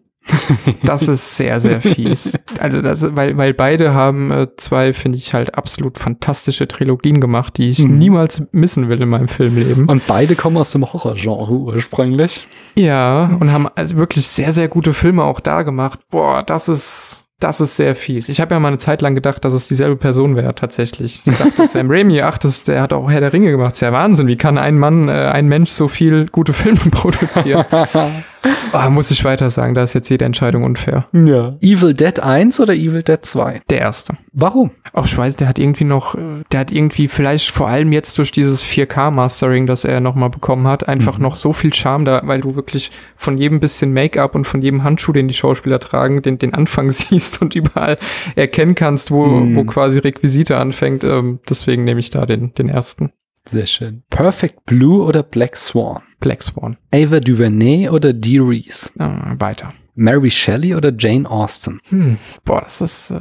[0.83, 2.37] Das ist sehr, sehr fies.
[2.59, 7.57] Also das, weil, weil beide haben äh, zwei, finde ich, halt absolut fantastische Trilogien gemacht,
[7.57, 7.97] die ich Mhm.
[7.97, 9.87] niemals missen will in meinem Filmleben.
[9.87, 12.47] Und beide kommen aus dem Horrorgenre ursprünglich.
[12.75, 15.99] Ja, und haben also wirklich sehr, sehr gute Filme auch da gemacht.
[16.09, 18.29] Boah, das ist, das ist sehr fies.
[18.29, 21.21] Ich habe ja mal eine Zeit lang gedacht, dass es dieselbe Person wäre, tatsächlich.
[21.25, 23.71] Ich dachte, Sam Raimi, ach, das, der hat auch Herr der Ringe gemacht.
[23.73, 24.27] Das ist ja Wahnsinn.
[24.27, 27.65] Wie kann ein Mann, äh, ein Mensch so viel gute Filme produzieren?
[28.71, 31.07] Ah, muss ich weiter sagen, da ist jetzt jede Entscheidung unfair.
[31.13, 31.57] ja.
[31.61, 33.61] Evil Dead 1 oder Evil Dead 2?
[33.69, 34.17] Der erste.
[34.33, 34.71] Warum?
[34.93, 38.17] Auch ich weiß, der hat irgendwie noch, äh, der hat irgendwie vielleicht vor allem jetzt
[38.17, 41.23] durch dieses 4K-Mastering, das er nochmal bekommen hat, einfach Mhm.
[41.23, 44.83] noch so viel Charme da, weil du wirklich von jedem bisschen Make-up und von jedem
[44.83, 47.97] Handschuh, den die Schauspieler tragen, den, den Anfang siehst und überall
[48.35, 49.55] erkennen kannst, wo, Mhm.
[49.55, 51.03] wo quasi Requisite anfängt.
[51.03, 53.11] Ähm, deswegen nehme ich da den, den ersten.
[53.45, 54.03] Sehr schön.
[54.09, 56.01] Perfect Blue oder Black Swan?
[56.19, 56.77] Black Swan.
[56.93, 58.91] Ava DuVernay oder Dee Reese?
[58.99, 59.73] Äh, weiter.
[59.95, 61.79] Mary Shelley oder Jane Austen?
[61.89, 62.17] Hm.
[62.45, 63.19] Boah, das ist, äh,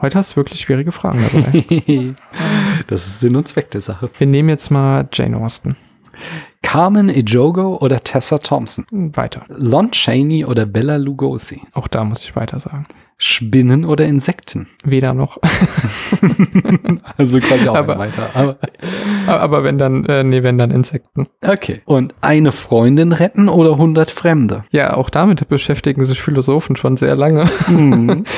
[0.00, 2.14] heute hast du wirklich schwierige Fragen dabei.
[2.86, 4.10] das ist Sinn und Zweck der Sache.
[4.18, 5.76] Wir nehmen jetzt mal Jane Austen.
[6.62, 8.84] Carmen Ejogo oder Tessa Thompson?
[8.90, 9.44] Weiter.
[9.48, 11.62] Lon Chaney oder Bella Lugosi?
[11.72, 12.86] Auch da muss ich weiter sagen.
[13.18, 14.68] Spinnen oder Insekten?
[14.84, 15.38] Weder noch.
[17.18, 18.30] Also quasi auch Aber- weiter.
[18.34, 18.56] Aber,
[19.26, 21.26] Aber wenn dann, äh, nee, wenn dann Insekten.
[21.46, 21.80] okay.
[21.86, 24.64] Und eine Freundin retten oder 100 Fremde?
[24.70, 27.46] Ja, auch damit beschäftigen sich Philosophen schon sehr lange.
[27.68, 28.24] Mhm.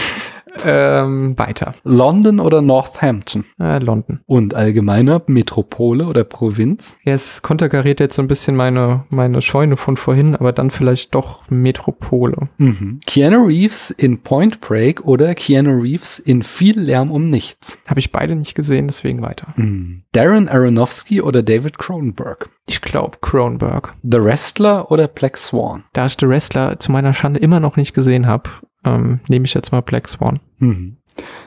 [0.64, 1.74] ähm, weiter.
[1.84, 3.44] London oder Northampton?
[3.60, 4.20] Äh, London.
[4.26, 6.98] Und allgemeiner Metropole oder Provinz?
[7.04, 11.14] Ja, es konterkariert jetzt so ein bisschen meine, meine Scheune von vorhin, aber dann vielleicht
[11.14, 12.48] doch Metropole.
[12.58, 13.00] Mhm.
[13.06, 17.82] Keanu Reeves in Point Break oder Keanu Reeves in Viel Lärm um nichts?
[17.86, 19.54] Habe ich beide nicht gesehen, deswegen weiter.
[19.56, 20.02] Mhm.
[20.12, 22.50] Darren Aronofsky oder David Cronenberg?
[22.66, 23.94] Ich glaube Kronberg.
[24.02, 25.84] The Wrestler oder Black Swan?
[25.92, 28.50] Da ich The Wrestler zu meiner Schande immer noch nicht gesehen habe,
[28.84, 30.40] ähm, nehme ich jetzt mal Black Swan.
[30.58, 30.96] Mhm.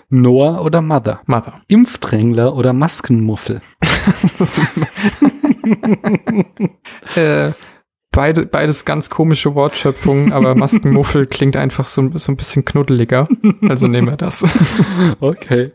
[0.10, 1.22] Noah oder Mother?
[1.26, 1.62] Mother.
[1.68, 3.62] Impfdrängler oder Maskenmuffel?
[7.16, 7.52] äh,
[8.12, 13.28] beide, beides ganz komische Wortschöpfungen, aber Maskenmuffel klingt einfach so, so ein bisschen knuddeliger.
[13.68, 14.44] Also nehmen wir das.
[15.20, 15.72] Okay.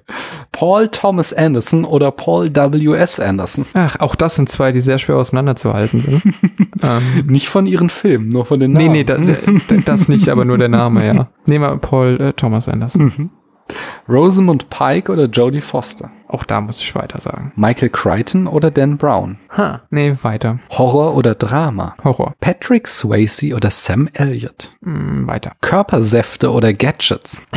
[0.53, 3.21] Paul Thomas Anderson oder Paul W.S.
[3.21, 3.65] Anderson?
[3.75, 6.23] Ach, auch das sind zwei, die sehr schwer auseinanderzuhalten sind.
[6.83, 8.93] ähm, Nicht von ihren Filmen, nur von den nee, Namen.
[8.93, 9.17] nee, da,
[9.69, 11.29] da, das nicht, aber nur der Name, ja.
[11.47, 13.05] Nehmen wir Paul äh, Thomas Anderson.
[13.05, 13.31] Mhm.
[14.09, 16.11] Rosamund Pike oder Jodie Foster?
[16.29, 17.53] Auch da muss ich weiter sagen.
[17.57, 19.39] Michael Crichton oder Dan Brown?
[19.57, 20.59] Ha, nee, weiter.
[20.71, 21.97] Horror oder Drama?
[22.03, 22.35] Horror.
[22.41, 24.77] Patrick Swayze oder Sam Elliott?
[24.83, 25.53] Hm, weiter.
[25.61, 27.43] Körpersäfte oder Gadgets?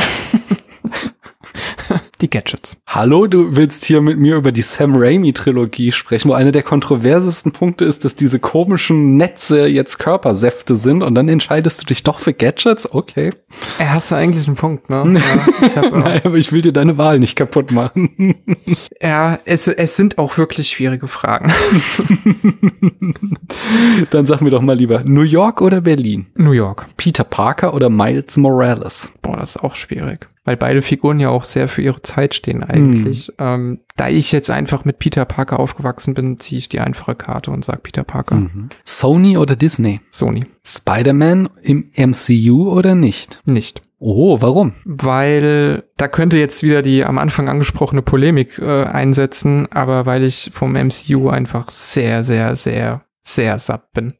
[2.20, 2.76] Die Gadgets.
[2.86, 6.62] Hallo, du willst hier mit mir über die Sam Raimi Trilogie sprechen, wo einer der
[6.62, 12.02] kontroversesten Punkte ist, dass diese komischen Netze jetzt Körpersäfte sind und dann entscheidest du dich
[12.02, 12.92] doch für Gadgets?
[12.92, 13.30] Okay.
[13.78, 15.20] Er hast du eigentlich einen Punkt, ne?
[15.20, 18.34] Ja, ich hab, Nein, aber ich will dir deine Wahl nicht kaputt machen.
[19.00, 21.50] ja es, es sind auch wirklich schwierige Fragen.
[24.10, 26.26] Dann sag mir doch mal lieber, New York oder Berlin?
[26.34, 26.86] New York.
[26.98, 29.10] Peter Parker oder Miles Morales?
[29.22, 30.28] Boah, das ist auch schwierig.
[30.50, 33.32] Weil beide Figuren ja auch sehr für ihre Zeit stehen eigentlich.
[33.38, 37.52] Ähm, da ich jetzt einfach mit Peter Parker aufgewachsen bin, ziehe ich die einfache Karte
[37.52, 38.50] und sag Peter Parker.
[38.82, 40.00] Sony oder Disney?
[40.10, 40.44] Sony.
[40.66, 43.40] Spider-Man im MCU oder nicht?
[43.44, 43.82] Nicht.
[44.00, 44.72] Oh, warum?
[44.84, 50.50] Weil da könnte jetzt wieder die am Anfang angesprochene Polemik äh, einsetzen, aber weil ich
[50.52, 54.14] vom MCU einfach sehr, sehr, sehr, sehr satt bin.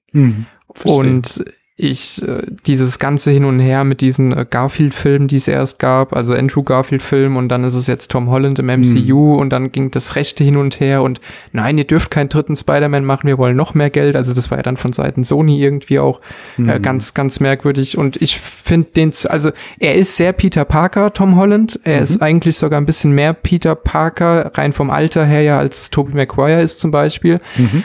[0.76, 0.95] Verstehe.
[0.95, 1.45] Und
[1.81, 6.14] ich äh, dieses ganze Hin und Her mit diesen äh, Garfield-Filmen, die es erst gab,
[6.14, 9.91] also Andrew Garfield-Film und dann ist es jetzt Tom Holland im MCU und dann ging
[9.91, 11.20] das Rechte hin und her und
[11.53, 14.14] nein, ihr dürft keinen dritten Spider-Man machen, wir wollen noch mehr Geld.
[14.16, 16.20] Also das war ja dann von Seiten Sony irgendwie auch
[16.59, 16.83] äh, Mhm.
[16.83, 21.81] ganz, ganz merkwürdig und ich finde den, also er ist sehr Peter Parker, Tom Holland.
[21.85, 25.91] Er ist eigentlich sogar ein bisschen mehr Peter Parker, rein vom Alter her ja, als
[25.91, 27.41] Tobey Maguire ist zum Beispiel.
[27.57, 27.85] Mhm.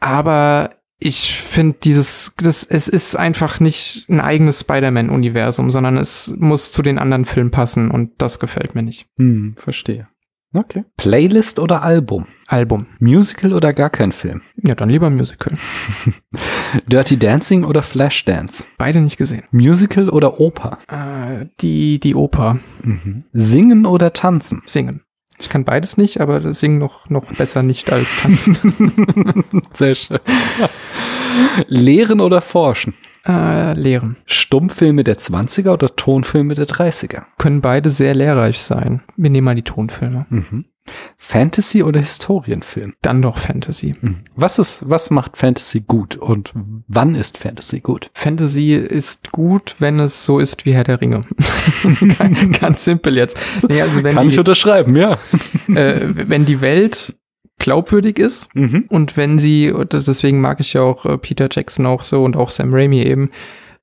[0.00, 0.70] Aber
[1.04, 6.82] ich finde dieses, das, es ist einfach nicht ein eigenes Spider-Man-Universum, sondern es muss zu
[6.82, 9.06] den anderen Filmen passen und das gefällt mir nicht.
[9.16, 10.08] Hm, verstehe.
[10.54, 10.84] Okay.
[10.98, 12.26] Playlist oder Album?
[12.46, 12.86] Album.
[12.98, 14.42] Musical oder gar kein Film?
[14.56, 15.56] Ja, dann lieber Musical.
[16.86, 18.66] Dirty Dancing oder Flashdance?
[18.76, 19.44] Beide nicht gesehen.
[19.50, 20.78] Musical oder Oper?
[20.88, 22.58] Äh, die, die Oper.
[23.32, 24.60] Singen oder tanzen?
[24.66, 25.00] Singen.
[25.42, 28.58] Ich kann beides nicht, aber Singen noch, noch besser nicht als tanzen.
[29.72, 30.18] Sehr schön.
[31.68, 32.94] Lehren oder forschen?
[33.26, 34.16] Äh, Lehren.
[34.26, 37.24] Stummfilme der 20er oder Tonfilme der 30er?
[37.38, 39.02] Können beide sehr lehrreich sein.
[39.16, 40.26] Wir nehmen mal die Tonfilme.
[40.28, 40.64] Mhm.
[41.16, 42.94] Fantasy oder Historienfilm?
[43.02, 43.94] Dann doch Fantasy.
[44.00, 44.24] Mhm.
[44.34, 46.52] Was ist, was macht Fantasy gut und
[46.88, 48.10] wann ist Fantasy gut?
[48.14, 51.22] Fantasy ist gut, wenn es so ist wie Herr der Ringe.
[52.60, 53.38] Ganz simpel jetzt.
[53.68, 55.18] Nee, also Kann die, ich unterschreiben, ja.
[55.68, 57.14] äh, wenn die Welt
[57.62, 58.84] glaubwürdig ist Mhm.
[58.90, 62.50] und wenn sie, deswegen mag ich ja auch äh, Peter Jackson auch so und auch
[62.50, 63.30] Sam Raimi eben,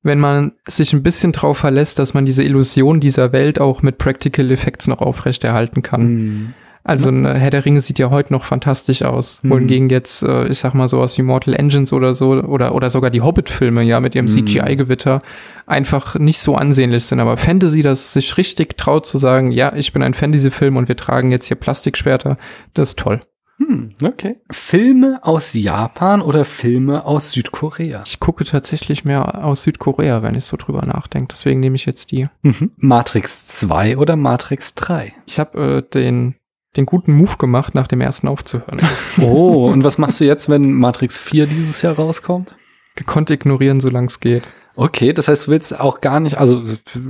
[0.04, 3.98] wenn man sich ein bisschen drauf verlässt, dass man diese Illusion dieser Welt auch mit
[3.98, 6.08] Practical Effects noch aufrechterhalten kann.
[6.14, 6.54] Mhm.
[6.86, 9.44] Also ein Herr der Ringe sieht ja heute noch fantastisch aus.
[9.44, 9.50] Mhm.
[9.50, 13.12] Wohingegen jetzt, äh, ich sag mal, sowas wie Mortal Engines oder so, oder, oder sogar
[13.12, 14.30] die Hobbit-Filme, ja, mit ihrem Mhm.
[14.48, 15.22] CGI-Gewitter,
[15.68, 17.20] einfach nicht so ansehnlich sind.
[17.20, 20.96] Aber Fantasy, das sich richtig traut zu sagen, ja, ich bin ein Fantasy-Film und wir
[20.96, 22.38] tragen jetzt hier Plastikschwerter,
[22.74, 23.20] das ist toll.
[23.60, 24.38] Hm, okay.
[24.51, 28.03] Filme aus Japan oder Filme aus Südkorea?
[28.05, 31.28] Ich gucke tatsächlich mehr aus Südkorea, wenn ich so drüber nachdenke.
[31.32, 32.30] Deswegen nehme ich jetzt die.
[32.41, 32.72] Mhm.
[32.78, 35.14] Matrix 2 oder Matrix 3?
[35.28, 36.36] Ich habe äh, den,
[36.78, 38.80] den guten Move gemacht, nach dem ersten aufzuhören.
[39.22, 42.55] Oh, und was machst du jetzt, wenn Matrix 4 dieses Jahr rauskommt?
[42.95, 44.43] Gekonnt ignorieren, solange es geht.
[44.76, 46.64] Okay, das heißt, du willst auch gar nicht, also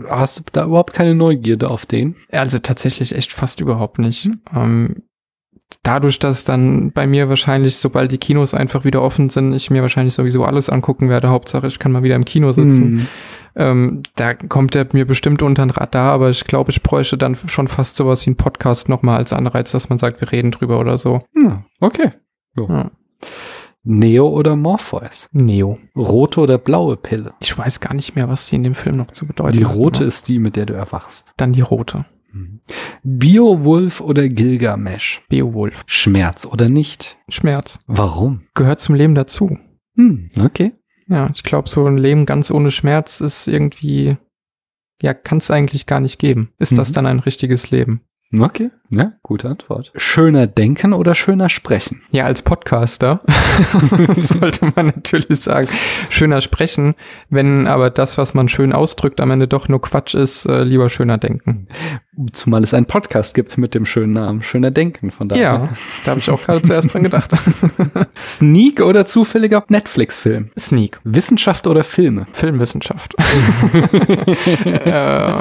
[0.09, 2.15] hast du da überhaupt keine Neugierde auf den?
[2.31, 4.27] Also tatsächlich echt fast überhaupt nicht.
[4.55, 5.03] Ähm,
[5.83, 9.81] dadurch, dass dann bei mir wahrscheinlich, sobald die Kinos einfach wieder offen sind, ich mir
[9.81, 11.29] wahrscheinlich sowieso alles angucken werde.
[11.29, 12.99] Hauptsache, ich kann mal wieder im Kino sitzen.
[12.99, 13.07] Hm.
[13.55, 17.35] Ähm, da kommt der mir bestimmt unter den Radar, aber ich glaube, ich bräuchte dann
[17.47, 20.79] schon fast sowas wie ein Podcast nochmal als Anreiz, dass man sagt, wir reden drüber
[20.79, 21.21] oder so.
[21.33, 22.11] Hm, okay.
[22.55, 22.67] So.
[22.67, 22.91] Ja.
[23.83, 25.29] Neo oder Morpheus?
[25.31, 25.79] Neo.
[25.95, 27.33] Rote oder blaue Pille?
[27.39, 29.75] Ich weiß gar nicht mehr, was die in dem Film noch zu bedeuten Die hat,
[29.75, 31.33] rote aber ist die, mit der du erwachst.
[31.37, 32.05] Dann die rote.
[33.03, 35.21] Beowulf oder Gilgamesh?
[35.29, 35.83] Beowulf.
[35.87, 37.17] Schmerz oder nicht?
[37.29, 37.79] Schmerz.
[37.87, 38.43] Warum?
[38.55, 39.57] Gehört zum Leben dazu.
[39.95, 40.73] Hm, okay.
[41.07, 44.17] Ja, ich glaube, so ein Leben ganz ohne Schmerz ist irgendwie,
[45.01, 46.51] ja, kann es eigentlich gar nicht geben.
[46.59, 46.93] Ist das Mhm.
[46.93, 48.01] dann ein richtiges Leben?
[48.31, 49.91] Okay, ja, gute Antwort.
[49.95, 52.03] Schöner denken oder schöner sprechen?
[52.11, 53.21] Ja, als Podcaster
[54.15, 55.67] sollte man natürlich sagen,
[56.11, 56.93] schöner sprechen.
[57.31, 60.91] Wenn aber das, was man schön ausdrückt, am Ende doch nur Quatsch ist, äh, lieber
[60.91, 61.67] schöner denken.
[62.31, 65.09] Zumal es einen Podcast gibt mit dem schönen Namen Schöner Denken.
[65.09, 65.41] Von daher.
[65.41, 65.69] Ja,
[66.05, 67.31] da habe ich auch gerade zuerst dran gedacht.
[68.15, 70.51] Sneak oder zufälliger Netflix-Film?
[70.57, 70.99] Sneak.
[71.03, 72.27] Wissenschaft oder Filme?
[72.33, 73.15] Filmwissenschaft.
[74.65, 75.31] äh,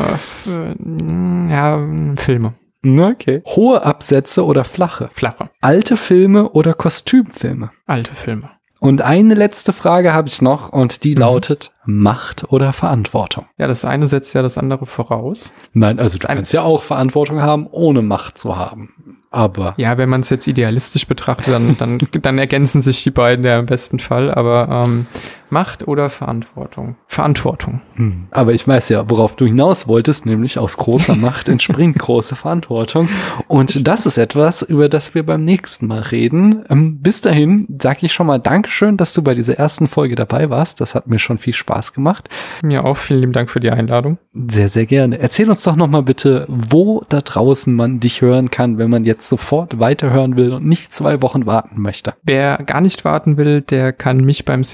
[1.51, 1.87] ja,
[2.17, 2.55] Filme.
[2.87, 3.43] Okay.
[3.47, 5.11] Hohe Absätze oder flache?
[5.13, 5.47] Flache.
[5.61, 7.71] Alte Filme oder Kostümfilme?
[7.87, 8.51] Alte Filme.
[8.81, 11.21] Und eine letzte Frage habe ich noch und die Mhm.
[11.21, 13.47] lautet Macht oder Verantwortung?
[13.59, 15.53] Ja, das eine setzt ja das andere voraus.
[15.73, 19.25] Nein, also du Ein- kannst ja auch Verantwortung haben, ohne Macht zu haben.
[19.31, 23.45] Aber Ja, wenn man es jetzt idealistisch betrachtet, dann, dann, dann ergänzen sich die beiden
[23.45, 24.33] ja im besten Fall.
[24.33, 25.07] Aber ähm,
[25.51, 26.97] Macht oder Verantwortung?
[27.07, 27.83] Verantwortung.
[27.95, 28.27] Hm.
[28.31, 33.09] Aber ich weiß ja, worauf du hinaus wolltest, nämlich aus großer Macht entspringt große Verantwortung.
[33.47, 36.65] Und das ist etwas, über das wir beim nächsten Mal reden.
[36.69, 40.51] Ähm, bis dahin sage ich schon mal Dankeschön, dass du bei dieser ersten Folge dabei
[40.51, 40.81] warst.
[40.81, 42.29] Das hat mir schon viel Spaß gemacht.
[42.63, 44.19] Mir auch vielen lieben Dank für die Einladung.
[44.49, 45.19] Sehr, sehr gerne.
[45.19, 49.05] Erzähl uns doch noch mal bitte, wo da draußen man dich hören kann, wenn man
[49.05, 52.15] jetzt sofort weiterhören will und nicht zwei Wochen warten möchte.
[52.23, 54.65] Wer gar nicht warten will, der kann mich beim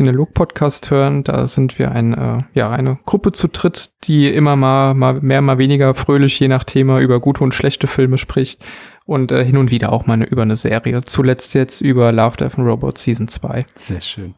[0.68, 1.24] Cinelog-Podcast hören.
[1.24, 5.40] Da sind wir ein, äh, ja, eine Gruppe zu dritt, die immer mal, mal mehr,
[5.40, 8.64] mal weniger fröhlich, je nach Thema, über gute und schlechte Filme spricht.
[9.06, 11.02] Und äh, hin und wieder auch mal eine, über eine Serie.
[11.02, 13.66] Zuletzt jetzt über Love, Death and Robots Season 2.
[13.74, 14.34] Sehr schön.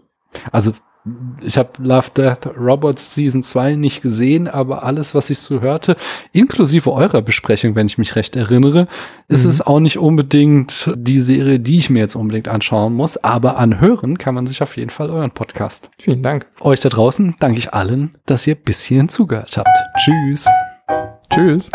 [0.50, 0.72] Also
[1.40, 5.96] ich habe Love, Death, Robots Season 2 nicht gesehen, aber alles, was ich so hörte,
[6.32, 8.88] inklusive eurer Besprechung, wenn ich mich recht erinnere,
[9.28, 9.50] ist Mhm.
[9.50, 14.18] es auch nicht unbedingt die Serie, die ich mir jetzt unbedingt anschauen muss, aber anhören
[14.18, 15.90] kann man sich auf jeden Fall euren Podcast.
[15.98, 16.46] Vielen Dank.
[16.60, 19.68] Euch da draußen danke ich allen, dass ihr bis hierhin zugehört habt.
[19.98, 20.46] Tschüss.
[21.32, 21.70] Tschüss.